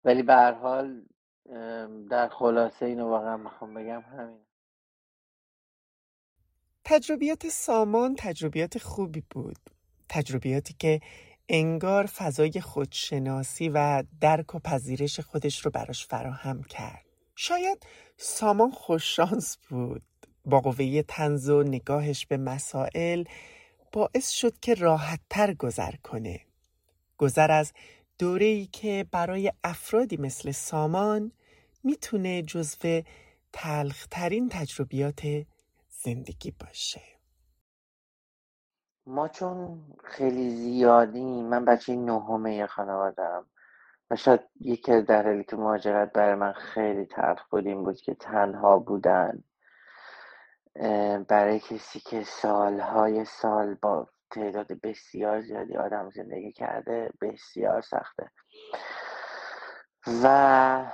ولی 0.04 0.24
به 0.24 0.34
هر 0.34 0.54
حال 0.54 1.06
در 2.10 2.30
خلاصه 2.30 2.86
اینو 2.86 3.10
واقعا 3.10 3.38
می‌خوام 3.38 3.74
بگم 3.74 4.02
همین 4.02 4.46
تجربیات 6.84 7.48
سامان 7.48 8.16
تجربیات 8.18 8.78
خوبی 8.78 9.24
بود. 9.30 9.58
تجربیاتی 10.10 10.76
که 10.80 11.00
انگار 11.50 12.06
فضای 12.06 12.62
خودشناسی 12.62 13.70
و 13.70 14.04
درک 14.22 14.56
و 14.56 14.60
پذیرش 14.60 15.20
خودش 15.20 15.66
رو 15.66 15.72
براش 15.72 16.08
فراهم 16.08 16.64
کرد. 16.64 17.06
شاید 17.36 17.88
سامان 18.18 18.72
خوششانس 18.72 19.58
بود. 19.70 20.02
با 20.46 20.60
قوه 20.60 21.02
تنز 21.02 21.50
و 21.50 21.64
نگاهش 21.64 22.26
به 22.26 22.38
مسائل 22.38 23.24
باعث 23.94 24.30
شد 24.30 24.60
که 24.60 24.74
راحت 24.74 25.20
تر 25.30 25.54
گذر 25.54 25.94
کنه. 26.04 26.42
گذر 27.18 27.52
از 27.52 27.74
دوره‌ای 28.20 28.66
که 28.68 29.06
برای 29.12 29.54
افرادی 29.64 30.18
مثل 30.18 30.52
سامان 30.52 31.32
می‌تونه 31.84 32.44
جزو 32.44 33.02
تلخترین 33.54 34.50
تجربیات 34.50 35.22
زندگی 35.90 36.52
باشه. 36.52 37.02
ما 39.08 39.28
چون 39.28 39.84
خیلی 40.04 40.50
زیادیم 40.50 41.46
من 41.46 41.66
بچه 41.66 41.96
نهمه 41.96 42.68
خانوادم 42.68 43.46
و 44.12 44.16
شاید 44.16 44.42
یکی 44.62 44.92
از 44.92 45.06
دلایلی 45.06 45.44
که 45.44 45.56
مهاجرت 45.56 46.14
برای 46.14 46.36
من 46.36 46.54
خیلی 46.54 47.06
تلخ 47.06 47.48
بود 47.50 47.66
بود 47.74 48.02
که 48.02 48.16
تنها 48.16 48.80
بودن. 48.80 49.44
برای 51.28 51.60
کسی 51.60 52.00
که 52.00 52.24
سالهای 52.24 53.26
سال 53.26 53.74
با 53.74 54.08
تعداد 54.32 54.68
بسیار 54.68 55.42
زیادی 55.42 55.78
آدم 55.78 56.10
زندگی 56.10 56.52
کرده 56.52 57.10
بسیار 57.22 57.82
سخته. 57.82 58.32
و 60.24 60.86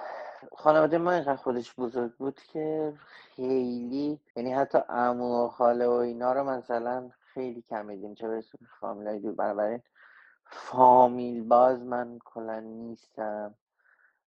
خانواده 0.52 0.98
ما 0.98 1.12
اینقدر 1.12 1.36
خودش 1.36 1.76
بزرگ 1.76 2.12
بود 2.12 2.42
که 2.54 2.94
خیلی 3.36 4.20
یعنی 4.36 4.54
حتی 4.54 4.78
امو 4.90 5.46
و 5.46 5.50
خاله 5.50 5.88
و 5.88 5.92
اینا 5.92 6.34
رو 6.34 6.44
مثلا 6.44 7.10
خیلی 7.34 7.62
کم 7.62 7.86
میدیم. 7.86 8.16
چه 8.16 8.28
برسه 8.28 8.58
فامیل 8.80 9.08
های 9.08 9.20
دور 9.20 9.36
بنابراین؟ 9.36 9.82
فامیل 10.46 11.48
باز 11.48 11.80
من 11.80 12.20
کلا 12.26 12.60
نیستم. 12.60 13.56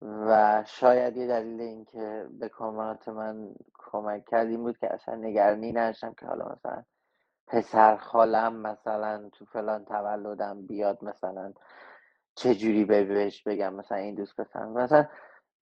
و 0.02 0.64
شاید 0.66 1.16
یه 1.16 1.26
دلیل 1.26 1.61
اینکه 1.61 2.28
به 2.40 2.49
کامرات 2.49 3.09
من 3.09 3.54
کمک 3.78 4.25
کرد 4.26 4.47
این 4.49 4.62
بود 4.62 4.78
که 4.78 4.95
اصلا 4.95 5.14
نگرانی 5.14 5.73
نشم 5.73 6.14
که 6.14 6.26
حالا 6.26 6.45
مثلا 6.49 6.85
پسر 7.47 7.97
خالم 7.97 8.57
مثلا 8.57 9.30
تو 9.33 9.45
فلان 9.45 9.85
تولدم 9.85 10.66
بیاد 10.66 11.04
مثلا 11.04 11.52
چجوری 12.37 12.84
بهش 12.84 13.43
بگم 13.43 13.75
مثلا 13.75 13.99
این 13.99 14.15
دوست 14.15 14.41
پسر 14.41 14.67
مثلا 14.67 15.06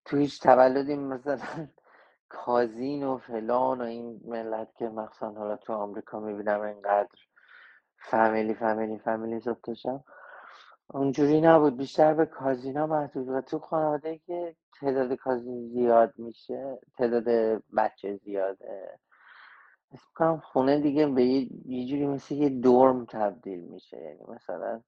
تو 0.05 0.17
هیچ 0.17 0.43
تولدی 0.43 0.97
مثلا 0.97 1.39
کازین 2.29 3.05
و 3.05 3.19
فلان 3.19 3.81
و 3.81 3.85
این 3.85 4.21
ملت 4.25 4.75
که 4.77 4.89
مخصوصا 4.89 5.33
حالا 5.33 5.57
تو 5.57 5.73
آمریکا 5.73 6.21
می‌بینم 6.21 6.61
اینقدر 6.61 7.19
فامیلی 7.99 8.55
فامیلی 8.55 8.99
فامیلی 8.99 9.41
زبطشم 9.41 10.05
اونجوری 10.91 11.41
نبود. 11.41 11.77
بیشتر 11.77 12.15
به 12.15 12.27
کازینا 12.27 12.87
محدود 12.87 13.29
و 13.29 13.41
تو 13.41 13.59
خانواده 13.59 14.19
که 14.19 14.57
تعداد 14.81 15.15
کازین 15.15 15.69
زیاد 15.69 16.15
میشه 16.19 16.79
تعداد 16.99 17.25
بچه 17.77 18.17
زیاده 18.17 18.99
اسم 19.93 20.07
کنم 20.15 20.41
خونه 20.41 20.81
دیگه 20.81 21.07
به 21.07 21.25
یه 21.25 21.87
جوری 21.87 22.07
مثل 22.07 22.35
یه 22.35 22.49
دورم 22.49 23.05
تبدیل 23.05 23.61
میشه. 23.61 23.97
یعنی 23.97 24.25
مثلا 24.29 24.83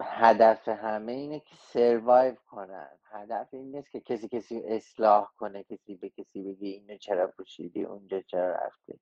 هدف 0.00 0.68
همه 0.68 1.12
اینه 1.12 1.40
که 1.40 1.54
survive 1.58 2.34
کنن. 2.50 2.98
هدف 3.04 3.48
این 3.52 3.76
نیست 3.76 3.90
که 3.90 4.00
کسی 4.00 4.28
کسی 4.28 4.62
اصلاح 4.66 5.28
کنه 5.36 5.62
کسی 5.62 5.94
به 5.94 6.10
کسی 6.10 6.42
بگه 6.42 6.68
اینو 6.68 6.96
چرا 6.96 7.26
پوشیدی 7.26 7.84
اونجا 7.84 8.20
چرا 8.20 8.52
رفتی. 8.52 9.00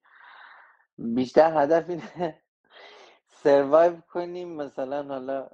بیشتر 0.98 1.62
هدف 1.62 1.90
اینه 1.90 2.42
survive 3.46 4.00
کنیم 4.00 4.48
مثلا 4.48 5.02
حالا 5.02 5.48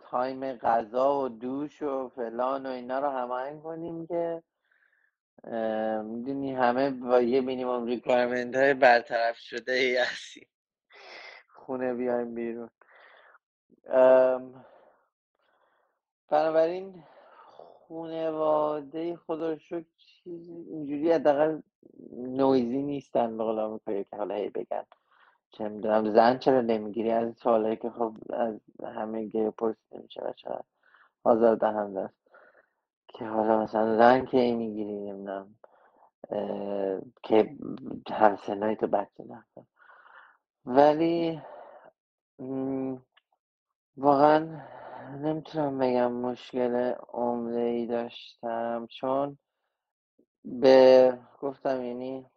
time 0.00 0.52
غذا 0.52 1.20
و 1.20 1.28
دوش 1.28 1.82
و 1.82 2.08
فلان 2.08 2.66
و 2.66 2.70
اینا 2.70 2.98
رو 2.98 3.08
هماهنگ 3.08 3.62
کنیم 3.62 4.06
که 4.06 4.42
می‌دونی 6.02 6.54
همه 6.54 6.90
با 6.90 7.20
یه 7.20 7.40
minimum 7.40 7.86
requirement 7.86 8.56
های 8.56 8.74
برطرف 8.74 9.36
شده 9.38 9.72
ای 9.72 9.96
هستی 9.96 10.46
خونه 11.54 11.94
بیایم 11.94 12.34
بیرون. 12.34 12.70
بنابراین 16.28 17.04
خونواده 17.86 19.16
خدا 19.16 19.58
شکر 19.58 19.84
چیزی 19.96 20.52
اینجوری 20.52 21.12
حداقل 21.12 21.60
نویزی 22.12 22.82
نیستن 22.82 23.36
به 23.36 23.44
قول 23.44 23.78
که 23.86 24.16
حالا 24.16 24.34
هی 24.34 24.48
بگن. 24.48 24.84
چه 25.56 25.68
می‌دونم 25.68 26.14
زن 26.14 26.38
چرا 26.38 26.60
نمی‌گیری؟ 26.60 27.10
از 27.10 27.36
سوالایی 27.36 27.76
که 27.76 27.90
خب 27.90 28.16
از 28.30 28.60
همه 28.84 29.24
گیه 29.24 29.50
پرسیده 29.50 30.02
میشه 30.02 30.34
چرا 30.36 30.64
آزار 31.24 31.56
دهنده 31.56 32.00
است. 32.00 32.18
که 33.08 33.24
حالا 33.24 33.62
مثلا 33.62 33.96
زن 33.96 34.24
که 34.26 34.36
می‌گیری؟ 34.36 35.12
نمی‌دونم. 35.12 35.54
که 37.22 37.56
همسنای 38.10 38.76
تو 38.76 38.86
بچه 38.86 39.24
نکن 39.24 39.66
ولی 40.66 41.42
واقعا 43.96 44.60
نمی‌تونم 45.18 45.78
بگم 45.78 46.12
مشکل 46.12 46.94
عمده 47.12 47.60
ای 47.60 47.86
داشتم. 47.86 48.86
چون 48.90 49.38
به 50.44 51.18
گفتم 51.40 51.82
یعنی 51.82 52.30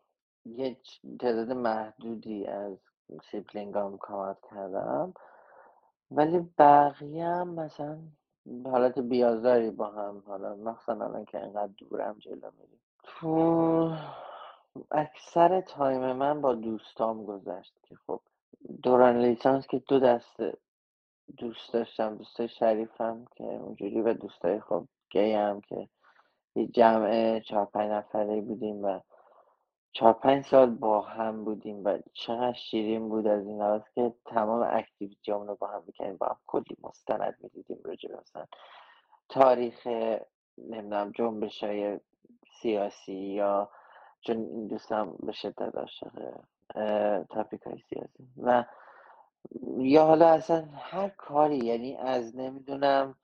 یه 0.45 0.77
تعداد 1.19 1.51
محدودی 1.51 2.47
از 2.47 2.77
سیبلینگام 3.31 3.97
کار 3.97 4.37
کردم. 4.51 5.13
ولی 6.11 6.39
بقیه 6.57 7.25
هم 7.25 7.47
مثلا 7.49 7.97
حالت 8.65 8.99
بیازاری 8.99 9.71
با 9.71 9.91
هم 9.91 10.23
حالا 10.27 10.55
مخصوصا 10.55 10.91
الان 10.91 11.25
که 11.25 11.39
انقدر 11.39 11.73
دورم 11.77 12.15
جلو 12.19 12.51
میریم. 12.59 12.79
تو 13.03 13.93
اکثر 14.91 15.61
time 15.61 16.13
من 16.13 16.41
با 16.41 16.55
دوستام 16.55 17.25
گذشت 17.25 17.73
که 17.83 17.95
خب 18.07 18.21
دوران 18.83 19.17
لیسانس 19.17 19.67
که 19.67 19.79
دو 19.87 19.99
دسته 19.99 20.57
دوست 21.37 21.73
داشتم 21.73 22.15
دوستای 22.15 22.47
شریفم 22.47 23.25
که 23.35 23.43
اونجوری 23.43 24.01
و 24.01 24.13
دوستای 24.13 24.59
خب 24.59 24.85
گی 25.09 25.31
هم 25.33 25.61
که 25.61 25.89
یه 26.55 26.67
جمع 26.67 27.39
چهار 27.39 27.65
پنج 27.65 27.91
نفره 27.91 28.41
بودیم 28.41 28.83
و 28.83 28.99
چهار 29.91 30.13
پنج 30.13 30.45
سال 30.45 30.69
با 30.75 31.01
هم 31.01 31.43
بودیم 31.45 31.85
و 31.85 31.97
چقدر 32.13 32.53
شیرین 32.53 33.09
بود 33.09 33.27
از 33.27 33.45
این 33.47 33.57
لحاظ 33.59 33.81
که 33.95 34.13
تمام 34.25 34.67
activity 34.71 35.31
رو 35.31 35.55
با 35.59 35.67
هم 35.67 35.83
می‌کنیم 35.87 36.17
با 36.17 36.27
هم 36.27 36.37
کلی 36.47 36.77
مستند 36.83 37.35
می‌دیدیم 37.43 37.77
راجع 37.85 38.09
مثلا 38.21 38.45
تاریخ 39.29 39.87
نمی‌دونم 40.57 41.11
جنبش 41.11 41.63
های 41.63 41.99
سیاسی 42.61 43.13
یا 43.13 43.69
چون 44.21 44.67
دوستم 44.67 45.15
به 45.19 45.31
شدت 45.31 45.75
عاشق 45.75 46.33
تاپیک 47.29 47.61
های 47.61 47.79
سیاسی 47.89 48.27
و 48.43 48.65
یا 49.77 50.05
حالا 50.05 50.29
اصلا 50.29 50.65
هر 50.75 51.09
کاری 51.09 51.57
یعنی 51.57 51.97
از 51.97 52.35
نمی‌دونم 52.35 53.15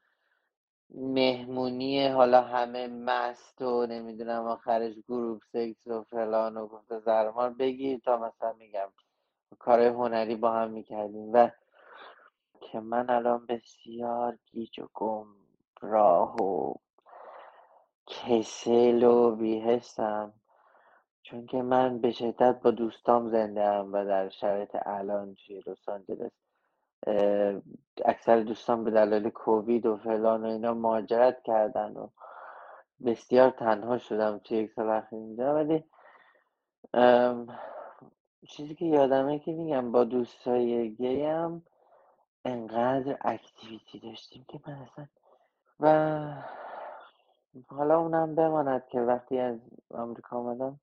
مهمونی 0.90 2.08
حالا 2.08 2.42
همه 2.42 2.88
مست 2.88 3.62
و 3.62 3.86
نمی‌دونم 3.86 4.46
آخرش 4.46 4.94
گروپ 5.08 5.44
سکس 5.54 5.88
و 5.88 6.04
فلان 6.04 6.58
و 6.58 6.68
گفت 6.68 7.00
زرمار. 7.00 7.50
بگیر 7.50 8.00
تا 8.00 8.18
مثلا 8.18 8.54
میگم. 8.54 8.90
کارهای 9.60 9.88
هنری 9.88 10.36
با 10.36 10.52
هم 10.54 10.72
می‌کردیم 10.72 11.34
و 11.34 11.50
که 12.62 12.80
من 12.80 13.10
الان 13.10 13.46
بسیار 13.46 14.38
گیج 14.46 14.80
و 14.80 14.88
گم 14.94 15.28
راه 15.82 16.36
و 16.42 16.74
کسل 18.08 19.04
و 19.04 19.36
بیهستم 19.36 20.34
چون 21.24 21.46
که 21.46 21.62
من 21.62 22.00
به 22.00 22.12
شدت 22.12 22.62
با 22.64 22.72
دوستام 22.72 23.30
زنده 23.30 23.66
هم 23.66 23.94
و 23.94 24.06
در 24.06 24.30
شرایط 24.30 24.78
الان 24.86 25.36
توی 25.36 25.64
لس 25.68 25.90
آنجلس 25.90 26.32
اکثر 28.06 28.40
دوستان 28.40 28.84
به 28.84 28.92
دلایل 28.92 29.30
کووید 29.30 29.86
و 29.86 29.98
فلان 29.98 30.46
و 30.46 30.48
اینا 30.48 30.74
مهاجرت 30.74 31.44
کردن 31.44 31.98
و 31.98 32.08
بسیار 33.06 33.50
تنها 33.50 33.98
شدم 33.98 34.38
توی 34.38 34.58
یک 34.58 34.72
سال 34.72 34.90
اخیر 34.90 35.20
اینجا. 35.20 35.56
ولی 35.56 35.84
چیزی 38.48 38.76
که 38.76 38.86
یادمه 38.86 39.40
که 39.40 39.52
میگم 39.52 39.92
با 39.92 40.04
دوستای 40.04 40.92
گیم 40.96 41.66
انقدر 42.46 43.18
اکتیویتی 43.22 44.00
داشتیم 44.00 44.46
که 44.48 44.60
من 44.68 44.74
اصلا 44.74 45.08
و 45.80 46.44
حالا 47.68 48.00
اونم 48.00 48.36
بماند 48.36 48.88
که 48.88 49.00
وقتی 49.00 49.40
از 49.40 49.60
آمریکا 49.90 50.38
آمدم 50.38 50.80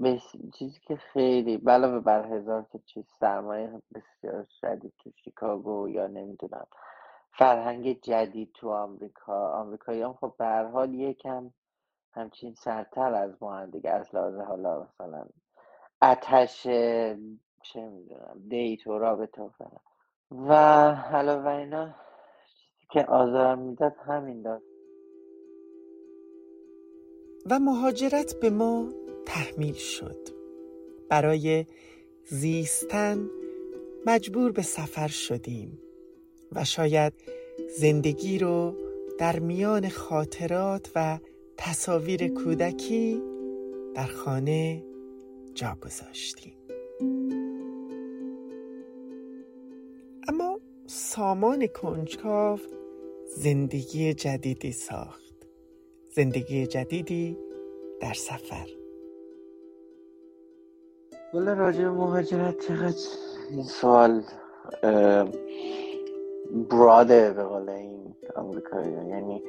به 0.00 0.20
چیزی 0.54 0.80
که 0.80 0.96
خیلی 0.96 1.56
علاوه 1.66 2.00
بر 2.00 2.26
هزار 2.32 2.62
تا 2.72 2.78
چیز 2.86 3.04
سرمایه 3.20 3.82
بسیار 3.94 4.46
شدید 4.60 4.92
تو 4.98 5.10
شیکاگو 5.24 5.88
یا 5.88 6.06
نمی‌دونم 6.06 6.66
فرهنگ 7.38 8.00
جدید 8.00 8.52
تو 8.54 8.70
آمریکا. 8.70 9.52
آمریکایی 9.60 10.02
هم 10.02 10.12
خب 10.12 10.34
به 10.38 10.44
هر 10.44 10.64
حال 10.64 10.94
یکم 10.94 11.50
همچین 12.12 12.54
سرتر 12.54 13.14
از 13.14 13.42
ما 13.42 13.66
دیگه. 13.66 13.90
از 13.90 14.14
لحاظ 14.14 14.34
حالا 14.34 14.82
مثلا 14.82 15.26
اتش 16.02 16.62
چه 17.62 17.88
می‌دونم 17.88 18.42
دیت 18.48 18.86
و 18.86 18.98
رابطه 18.98 19.42
و 19.42 19.50
و 20.30 20.52
علاوه 21.12 21.46
اینا 21.46 21.94
چیزی 22.46 22.86
که 22.90 23.04
آزارم 23.04 23.58
می‌داد 23.58 23.96
همین 24.06 24.42
داشت 24.42 24.64
و 27.50 27.58
مهاجرت 27.58 28.34
به 28.40 28.50
ما 28.50 28.88
تحمیل 29.26 29.74
شد. 29.74 30.28
برای 31.08 31.66
زیستن 32.24 33.30
مجبور 34.06 34.52
به 34.52 34.62
سفر 34.62 35.08
شدیم 35.08 35.78
و 36.52 36.64
شاید 36.64 37.12
زندگی 37.78 38.38
رو 38.38 38.74
در 39.18 39.38
میان 39.38 39.88
خاطرات 39.88 40.90
و 40.94 41.18
تصاویر 41.56 42.28
کودکی 42.28 43.22
در 43.94 44.06
خانه 44.06 44.84
جا 45.54 45.78
گذاشتیم. 45.82 46.56
اما 50.28 50.60
سامان 50.86 51.66
کنجکاو 51.66 52.60
زندگی 53.36 54.14
جدیدی 54.14 54.72
ساخت. 54.72 55.34
زندگی 56.10 56.66
جدیدی 56.66 57.38
در 58.00 58.14
سفر. 58.14 58.83
ولی 61.34 61.46
راجع 61.46 61.88
مهاجرت 61.88 62.60
چقدر 62.60 62.96
این 63.50 63.62
سوال 63.62 64.22
براده 66.70 67.32
به 67.32 67.44
قول 67.44 67.68
این 67.68 68.14
آمریکایی. 68.36 68.92
یعنی 68.92 69.42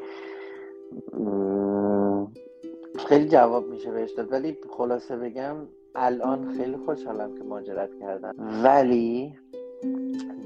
خیلی 3.08 3.28
جواب 3.28 3.68
میشه 3.68 3.92
بهش 3.92 4.12
داد. 4.12 4.32
ولی 4.32 4.58
خلاصه 4.78 5.16
بگم 5.18 5.56
الان 5.96 6.58
خیلی 6.58 6.78
خوشحالم 6.78 7.36
که 7.38 7.44
مهاجرت 7.44 7.90
کردم. 8.00 8.36
ولی 8.64 9.34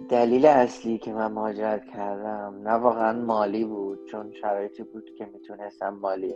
دلیل 0.10 0.46
اصلی 0.46 0.98
که 0.98 1.14
من 1.14 1.32
مهاجرت 1.32 1.86
کردم 1.86 2.62
نه 2.64 2.74
واقعا 2.74 3.22
مالی 3.22 3.66
بود 3.66 4.06
چون 4.06 4.32
شرایطی 4.32 4.84
بود 4.84 5.10
که 5.18 5.30
می‌تونستم 5.34 5.90
مالی. 5.90 6.36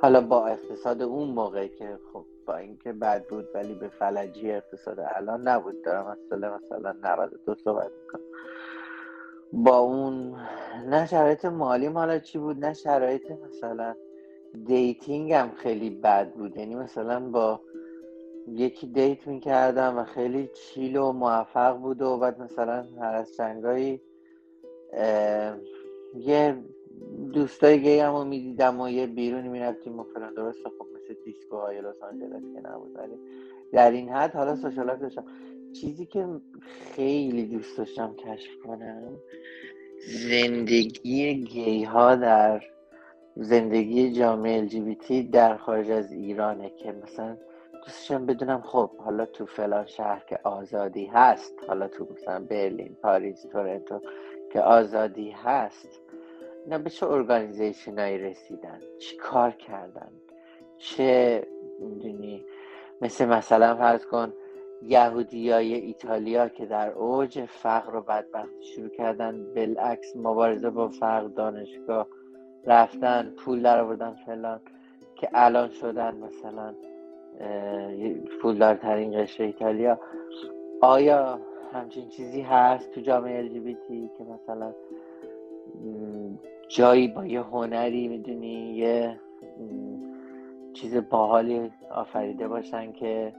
حالا 0.00 0.20
با 0.20 0.46
اقتصاد 0.46 1.02
اون 1.02 1.28
موقع 1.28 1.66
که 1.66 1.98
خب 2.12 2.24
با 2.46 2.56
اینکه 2.56 2.92
بد 2.92 3.26
بود 3.26 3.48
ولی 3.54 3.74
به 3.74 3.88
فلجی 3.88 4.50
اقتصاد 4.52 5.00
الان 5.16 5.48
نبود. 5.48 5.82
دارم 5.84 6.06
از 6.06 6.18
سال 6.30 6.48
مثلا 6.48 6.92
92 6.92 7.54
صحبت 7.54 7.90
می‌کنم. 8.02 8.22
با 9.52 9.78
اون 9.78 10.36
نه 10.86 11.06
شرایط 11.06 11.44
مالی 11.44 11.86
حالا 11.86 12.18
چی 12.18 12.38
بود؟ 12.38 12.64
نه 12.64 12.74
شرایط 12.74 13.30
مثلا 13.30 13.94
dating 14.64 15.32
هم 15.32 15.50
خیلی 15.50 15.90
بد 15.90 16.32
بود. 16.32 16.56
یعنی 16.56 16.74
مثلا 16.74 17.20
با 17.20 17.60
یکی 18.48 18.86
date 18.86 19.26
می‌کردم 19.26 19.98
و 19.98 20.04
خیلی 20.04 20.50
chill 20.54 20.96
و 20.96 21.12
موفق 21.12 21.76
بود 21.76 22.02
و 22.02 22.18
بعد 22.18 22.40
مثلا 22.40 22.84
هر 23.00 23.14
از 23.14 23.36
چنگایی 23.36 24.00
یه 26.14 26.64
دوستای 27.32 27.82
گی 27.82 27.98
هم 27.98 28.26
می‌دیدم 28.26 28.80
و 28.80 28.88
یه 28.88 29.06
بیرونی 29.06 29.48
می‌رفتیم 29.48 30.00
و 30.00 30.04
فلان. 30.04 30.34
درسته 30.34 30.68
خب 30.78 30.86
مثل 31.04 31.14
دیسکو 31.24 31.56
های 31.56 31.80
لس 31.80 32.02
آنجلس 32.02 32.42
که 32.54 32.60
نبود 32.60 32.98
در 33.72 33.90
این 33.90 34.08
حد 34.08 34.34
حالا 34.34 34.56
socialize 34.56 35.00
داشتم. 35.00 35.24
چیزی 35.72 36.06
که 36.06 36.26
خیلی 36.94 37.46
دوست 37.46 37.78
داشتم 37.78 38.14
کشف 38.14 38.50
کنم 38.64 39.16
زندگی 40.06 41.34
گی 41.34 41.84
ها 41.84 42.16
در 42.16 42.62
زندگی 43.36 44.12
جامعه 44.12 44.68
LGBT 44.68 45.12
در 45.32 45.56
خارج 45.56 45.90
از 45.90 46.12
ایرانه 46.12 46.70
که 46.70 46.92
مثلا 46.92 47.36
دوستشم 47.84 48.26
بدونم 48.26 48.60
خب 48.60 48.96
حالا 48.96 49.26
تو 49.26 49.46
فلان 49.46 49.86
شهر 49.86 50.24
که 50.28 50.38
آزادی 50.44 51.06
هست 51.06 51.54
حالا 51.68 51.88
تو 51.88 52.08
مثلا 52.12 52.44
برلین 52.44 52.96
پاریس 53.02 53.42
تورنتو 53.42 54.00
که 54.52 54.60
آزادی 54.60 55.30
هست 55.30 56.00
نه 56.66 56.78
به 56.78 56.90
چه 56.90 57.06
ارگانیزیشن 57.06 57.98
رسیدن؟ 57.98 58.80
چی 58.98 59.16
کار 59.16 59.50
کردن؟ 59.50 60.12
چه 60.84 61.42
می‌دونی؟ 61.80 62.44
مثل 63.00 63.28
مثلا 63.28 63.76
فرض 63.76 64.06
کن 64.06 64.32
یهودی 64.82 65.50
های 65.50 65.74
ایتالیا 65.74 66.48
که 66.48 66.66
در 66.66 66.92
اوج 66.92 67.44
فقر 67.44 67.96
و 67.96 68.00
بدبختی 68.00 68.64
شروع 68.74 68.88
کردن 68.88 69.54
بالعکس 69.54 70.16
مبارزه 70.16 70.70
با 70.70 70.88
فقر 70.88 71.28
دانشگاه 71.28 72.06
رفتن 72.66 73.34
پول 73.38 73.62
در 73.62 73.80
آوردن 73.80 74.14
فلان 74.26 74.60
که 75.16 75.28
الان 75.34 75.68
شدن 75.68 76.16
مثلا 76.16 76.74
پولدارترین 78.42 79.22
قشر 79.22 79.42
ایتالیا. 79.42 80.00
آیا 80.80 81.40
همچین 81.72 82.08
چیزی 82.08 82.40
هست 82.40 82.90
تو 82.90 83.00
جامعه 83.00 83.48
LGBT 83.48 83.88
که 84.18 84.24
مثلا 84.24 84.74
جایی 86.68 87.08
با 87.08 87.26
یه 87.26 87.40
هنری 87.40 88.08
می‌دونی 88.08 88.74
یه 88.76 89.20
چیز 90.74 90.96
باحالی 90.96 91.72
آفریده 91.90 92.48
باشن 92.48 92.92
که 92.92 93.32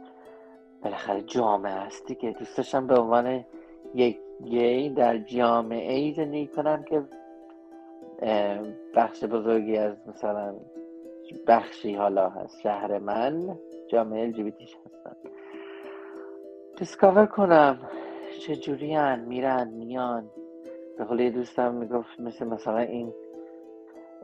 بالاخره 0.84 1.22
جامعه 1.22 1.74
هستی 1.74 2.16
که 2.16 2.32
دوست 2.32 2.58
داشتم 2.58 2.88
به 2.88 3.00
عنوان 3.00 3.46
یک 3.96 4.20
گی 4.44 4.90
در 4.90 5.18
جامعه 5.18 5.94
ای 5.94 6.14
زندگی 6.14 6.48
کنم 6.48 6.84
که 6.84 7.04
بخش 8.96 9.24
بزرگی 9.24 9.78
از 9.78 9.96
مثلا 10.08 10.56
بخشی 11.48 11.96
حالا 11.96 12.30
هست 12.30 12.62
شهر 12.62 13.00
من 13.00 13.58
جامعه 13.88 14.22
الژیبیتیش 14.22 14.76
هستن. 14.86 15.16
دیسکاور 16.78 17.26
کنم 17.26 17.80
چجوری 18.40 18.94
هن 18.94 19.20
میرن 19.20 19.68
میان. 19.68 20.30
به 20.98 21.04
قول 21.04 21.30
دوستم 21.30 21.74
می‌گفت 21.74 22.20
مثل 22.20 22.48
مثلا 22.48 22.78
این 22.78 23.14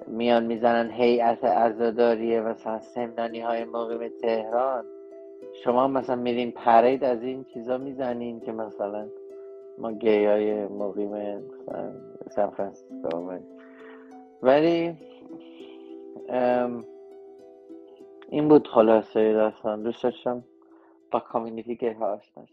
میان 0.08 0.46
می‌زنن 0.46 0.92
هیئت 0.92 1.44
عزاداری 1.44 2.40
مثلا 2.40 2.80
سمنانی 2.80 3.40
های 3.40 3.64
مقیم 3.64 4.12
تهران. 4.22 4.86
شما 5.64 5.88
مثلا 5.88 6.16
میرین 6.16 6.52
پرید 6.52 7.04
از 7.04 7.24
این 7.24 7.44
چیزا 7.44 7.78
می‌زنین 7.78 8.40
که 8.40 8.52
مثلا 8.52 9.08
ما 9.78 9.92
گی 9.92 10.26
های 10.26 10.68
مقیم 10.68 11.42
سان 12.30 13.44
ولی 14.42 14.98
این 18.30 18.48
بود 18.48 18.68
خلاصه 18.68 19.34
داستان. 19.34 19.84
دوست 19.84 20.04
داشتم 20.04 20.44
با 21.12 21.20
کامیونیتی 21.20 21.76
گی 21.76 21.90
ها 21.90 22.06
آشنا 22.06 22.46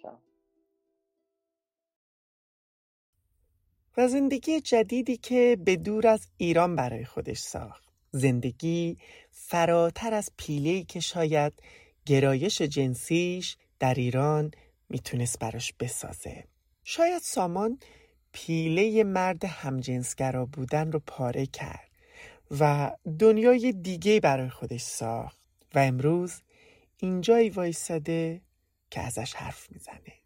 و 3.96 4.08
زندگی 4.08 4.60
جدیدی 4.60 5.16
که 5.16 5.58
به 5.64 5.76
دور 5.76 6.06
از 6.06 6.28
ایران 6.36 6.76
برای 6.76 7.04
خودش 7.04 7.38
ساخت. 7.38 7.84
زندگی 8.10 8.96
فراتر 9.30 10.14
از 10.14 10.30
پیلهی 10.36 10.84
که 10.84 11.00
شاید 11.00 11.52
گرایش 12.06 12.62
جنسیش 12.62 13.56
در 13.78 13.94
ایران 13.94 14.50
می‌تونست 14.88 15.38
براش 15.38 15.72
بسازه. 15.80 16.44
شاید 16.84 17.22
سامان 17.22 17.78
پیله 18.32 19.04
مرد 19.04 19.44
همجنسگرا 19.44 20.46
بودن 20.46 20.92
رو 20.92 21.00
پاره 21.06 21.46
کرد 21.46 21.90
و 22.60 22.92
دنیای 23.18 23.72
دیگه 23.72 24.20
برای 24.20 24.48
خودش 24.48 24.80
ساخت 24.82 25.38
و 25.74 25.78
امروز 25.78 26.34
اینجایی 26.98 27.50
وایساده 27.50 28.40
که 28.90 29.00
ازش 29.00 29.34
حرف 29.34 29.72
می‌زنه. 29.72 30.17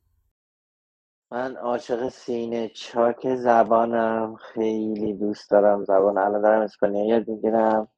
من 1.32 1.56
عاشق 1.56 2.08
سینه 2.08 2.68
چاک 2.68 3.34
زبانم 3.34 4.36
خیلی 4.36 5.14
دوست 5.14 5.50
دارم 5.50 5.84
زبان. 5.84 6.18
الان 6.18 6.42
دارم 6.42 6.62
اسپانیایی 6.62 7.08
یاد 7.08 7.28
می‌گیرم 7.28 7.88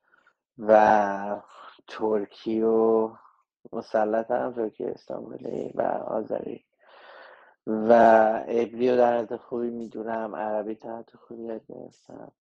و 0.58 1.40
ترکی 1.88 2.62
و 2.62 3.10
مسلط 3.72 4.30
هم 4.30 4.52
ترکی 4.52 4.84
استانبولی 4.84 5.72
و 5.74 5.82
آذری. 5.82 6.64
و 7.66 7.92
عبری 8.48 8.90
و 8.90 8.96
در 8.96 9.18
حد 9.18 9.36
خوبی 9.36 9.70
می‌دونم 9.70 10.36
عربی 10.36 10.74
تا 10.74 10.98
حد 10.98 11.10
خوبی 11.10 11.42
یاد 11.42 11.66
گرفتم. 11.68 12.32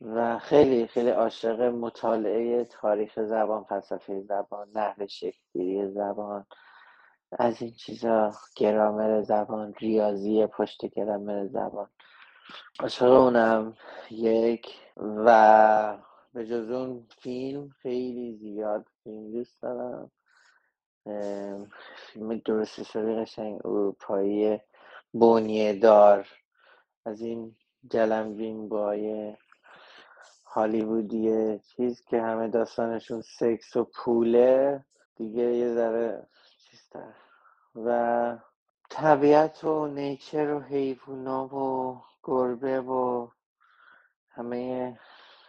و 0.00 0.38
خیلی 0.38 0.86
خیلی 0.86 1.10
عاشق 1.10 1.60
مطالعه 1.60 2.64
تاریخ 2.64 3.22
زبان 3.22 3.64
فلسفه 3.64 4.20
زبان 4.20 4.68
نحو 4.74 5.06
شکلگیری 5.06 5.88
زبان. 5.88 6.46
از 7.32 7.62
این 7.62 7.72
چیزا 7.72 8.32
گرامر 8.56 9.22
زبان 9.22 9.74
ریاضی 9.78 10.46
پشت 10.46 10.86
گرامر 10.86 11.46
زبان. 11.46 11.88
عاشق 12.80 13.10
اونم. 13.10 13.76
یک. 14.10 14.66
و 14.96 15.98
به 16.34 16.46
جز 16.46 16.70
اون 16.70 17.06
فیلم 17.22 17.68
خیلی 17.68 18.36
زیاد 18.36 18.86
فیلم 19.04 19.32
دوست 19.32 19.62
دارم. 19.62 20.10
فیلم 21.96 22.38
درست 22.44 22.78
حسابی 22.78 23.14
قشنگ 23.14 23.66
اروپایی 23.66 24.60
بونیه 25.12 25.78
دار. 25.78 26.28
از 27.04 27.20
این 27.20 27.56
جلمبین 27.90 28.68
بای 28.68 29.34
هالیوودیه 30.44 31.60
چیز 31.76 32.04
که 32.04 32.22
همه 32.22 32.48
داستانشون 32.48 33.20
سکس 33.20 33.76
و 33.76 33.84
پوله. 33.84 34.84
دیگه 35.16 35.42
یه 35.42 35.74
ذره 35.74 36.26
و 37.74 38.38
طبیعت 38.90 39.64
و 39.64 39.86
نیچر 39.86 40.54
و 40.54 40.60
حیوونا 40.60 41.54
و 41.54 42.00
گربه 42.22 42.80
و 42.80 43.28
همه 44.30 44.98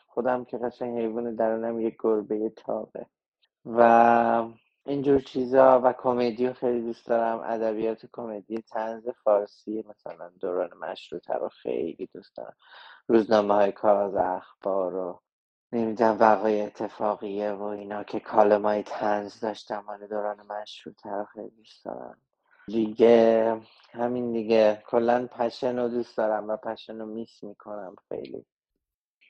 خودم 0.08 0.46
که 0.46 0.58
قشنگ 0.58 1.00
حیوان 1.00 1.36
درونم 1.36 1.80
یک 1.80 1.96
گربه 2.00 2.50
تابه 2.50 3.06
و 3.66 4.50
اینجور 4.88 5.20
چیزا 5.20 5.82
و 5.84 5.94
کمدی 5.94 6.48
رو 6.48 6.54
خیلی 6.54 6.82
دوست 6.82 7.08
دارم. 7.08 7.40
ادبیات 7.40 8.06
کمدی 8.14 8.62
تنز 8.62 9.10
فارسی 9.24 9.86
مثلا 9.90 10.30
دوران 10.40 10.70
مشروطه 10.78 11.34
رو 11.34 11.50
خیلی 11.50 12.10
دوست 12.14 12.38
دارم. 12.38 12.56
روزنامه 13.08 13.54
های 13.54 13.72
کاغذ 13.72 14.16
اخبار 14.16 14.96
و 14.96 15.20
نمی‌دونم 15.72 16.18
وقای 16.20 16.62
اتفاقیه 16.62 17.52
و 17.52 17.64
اینا 17.64 18.04
که 18.04 18.20
کالمای 18.20 18.84
تنز 18.84 19.40
داشتم 19.40 19.84
مال 19.88 20.08
دوران 20.08 20.38
مشروطه 20.50 21.10
رو 21.10 21.26
خیلی 21.26 21.50
دوست 21.50 21.86
دارم 21.86 22.18
دیگه 22.68 23.62
همین 23.94 24.32
دیگه. 24.32 24.84
کلا 24.88 25.28
پشن 25.28 25.80
رو 25.80 25.88
دوست 25.88 26.18
دارم 26.18 26.50
و 26.50 26.58
پشن 26.58 27.00
رو 27.00 27.06
میس 27.06 27.44
می‌کنم 27.44 27.96
خیلی. 28.10 28.46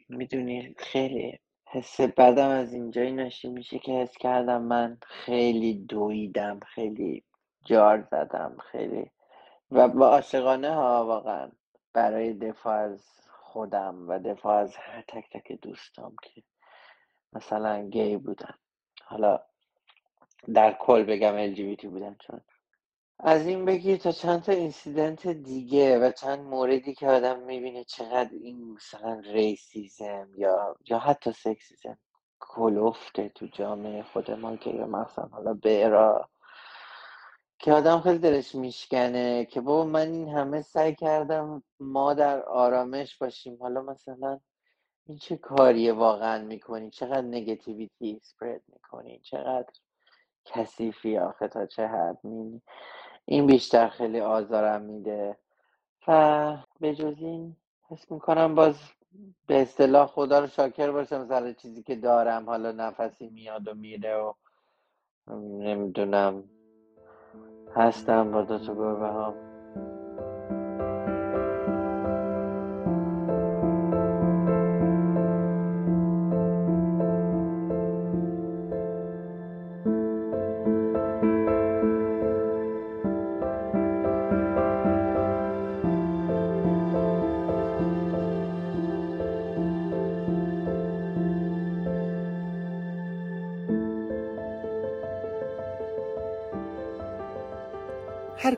می‌دونی 0.09 0.75
خیلی 0.77 1.39
حس 1.65 2.01
بدم 2.01 2.49
از 2.49 2.73
اینجایی 2.73 3.11
ناشی 3.11 3.49
میشه 3.49 3.79
که 3.79 3.91
حس 3.91 4.17
کردم 4.17 4.61
من 4.61 4.97
خیلی 5.01 5.73
دویدم 5.73 6.59
خیلی 6.59 7.23
جار 7.65 8.01
زدم 8.11 8.57
خیلی. 8.71 9.11
و 9.71 9.87
با 9.87 10.07
عاشقانه 10.09 10.73
ها 10.73 11.05
واقعا. 11.05 11.51
برای 11.93 12.33
دفاع 12.33 12.73
از 12.75 13.26
خودم 13.53 14.09
و 14.09 14.19
دفاع 14.19 14.55
از 14.55 14.75
هر 14.75 15.03
تک 15.07 15.29
تک 15.31 15.51
دوستام 15.61 16.15
که 16.23 16.43
مثلا 17.33 17.89
گی 17.89 18.17
بودن. 18.17 18.53
حالا 19.03 19.39
در 20.53 20.73
کل 20.79 21.03
بگم 21.03 21.55
LGBT 21.55 21.85
بودن 21.85 22.15
چون 22.19 22.41
از 23.19 23.47
این 23.47 23.65
بگیر 23.65 23.97
تا 23.97 24.11
چند 24.11 24.41
تا 24.41 24.51
اینسیدنت 24.51 25.27
دیگه 25.27 25.99
و 25.99 26.11
چند 26.11 26.39
موردی 26.39 26.93
که 26.93 27.07
آدم 27.07 27.39
می‌بینه 27.39 27.83
چقدر 27.83 28.29
این 28.31 28.73
مثلا 28.73 29.21
ریسیزم 29.25 30.29
یا 30.37 30.75
یا 30.89 30.99
حتی 30.99 31.31
سکسیزم 31.31 31.97
کلفته 32.39 33.29
تو 33.29 33.47
جامعه 33.47 34.03
خود 34.03 34.31
ما 34.31 34.55
که 34.55 34.71
مثلا 34.71 35.25
حالا 35.25 35.53
برا 35.53 36.29
که 37.59 37.73
آدم 37.73 37.99
خیلی 37.99 38.17
دلش 38.19 38.55
میشکنه 38.55 39.45
که 39.45 39.61
بابا 39.61 39.85
من 39.85 40.11
این 40.11 40.29
همه 40.29 40.61
سعی 40.61 40.95
کردم 40.95 41.63
ما 41.79 42.13
در 42.13 42.41
آرامش 42.41 43.17
باشیم. 43.17 43.57
حالا 43.59 43.81
مثلا 43.81 44.39
این 45.07 45.17
چه 45.17 45.37
کاریه 45.37 45.93
واقعا 45.93 46.43
می‌کنی؟ 46.43 46.89
چقدر 46.89 47.21
نگتیویتی 47.21 48.19
سپرد 48.23 48.61
می‌کنی؟ 48.73 49.19
چقدر 49.19 49.69
کثیفی 50.45 51.17
آخه 51.17 51.47
تا 51.47 51.65
چه 51.65 51.87
حد 51.87 52.19
این 53.25 53.47
بیشتر 53.47 53.87
خیلی 53.87 54.19
آزارم 54.19 54.81
میده. 54.81 55.37
و 56.07 56.57
به 56.79 56.95
جز 56.95 57.15
این 57.19 57.55
حس 57.89 58.11
می‌کنم 58.11 58.55
باز 58.55 58.79
به 59.47 59.61
اصطلاح 59.61 60.07
خدا 60.07 60.39
رو 60.39 60.47
شاکر 60.47 60.91
باشم 60.91 61.27
سر 61.27 61.53
چیزی 61.53 61.83
که 61.83 61.95
دارم. 61.95 62.45
حالا 62.45 62.71
نفسی 62.71 63.29
میاد 63.29 63.67
و 63.67 63.73
میره 63.73 64.15
و 64.17 64.33
نمی‌دونم 65.37 66.49
هستم 67.77 68.31
با 68.31 68.43
دو 68.43 68.59
تا 68.59 68.75
گربه 68.75 69.07
هم 69.07 69.46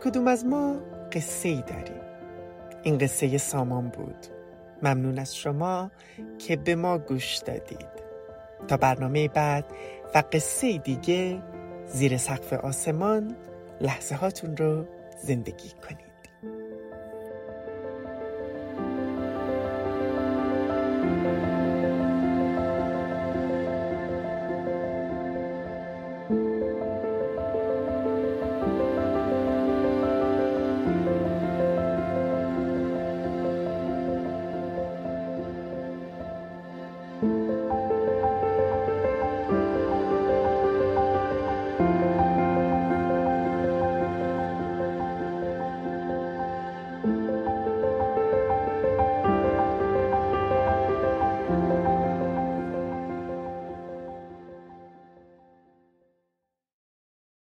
کدوم 0.10 0.28
از 0.28 0.46
ما 0.46 0.76
قصه 1.12 1.50
ای 1.50 1.64
داریم؟ 1.68 2.02
این 2.84 2.98
قصه 2.98 3.38
سامان 3.38 3.90
بود. 3.90 4.26
ممنون 4.84 5.20
از 5.20 5.36
شما 5.36 5.92
که 6.38 6.56
به 6.56 6.76
ما 6.76 6.98
گوش 6.98 7.38
دادید. 7.38 7.90
تا 8.68 8.78
برنامه 8.78 9.28
بعد 9.28 9.66
و 10.16 10.24
قصه 10.32 10.78
دیگه 10.78 11.42
زیر 11.88 12.18
سقف 12.18 12.54
آسمان 12.54 13.36
لحظه 13.82 14.16
هاتون 14.16 14.58
رو 14.58 14.86
زندگی 15.24 15.70
کنید. 15.70 16.09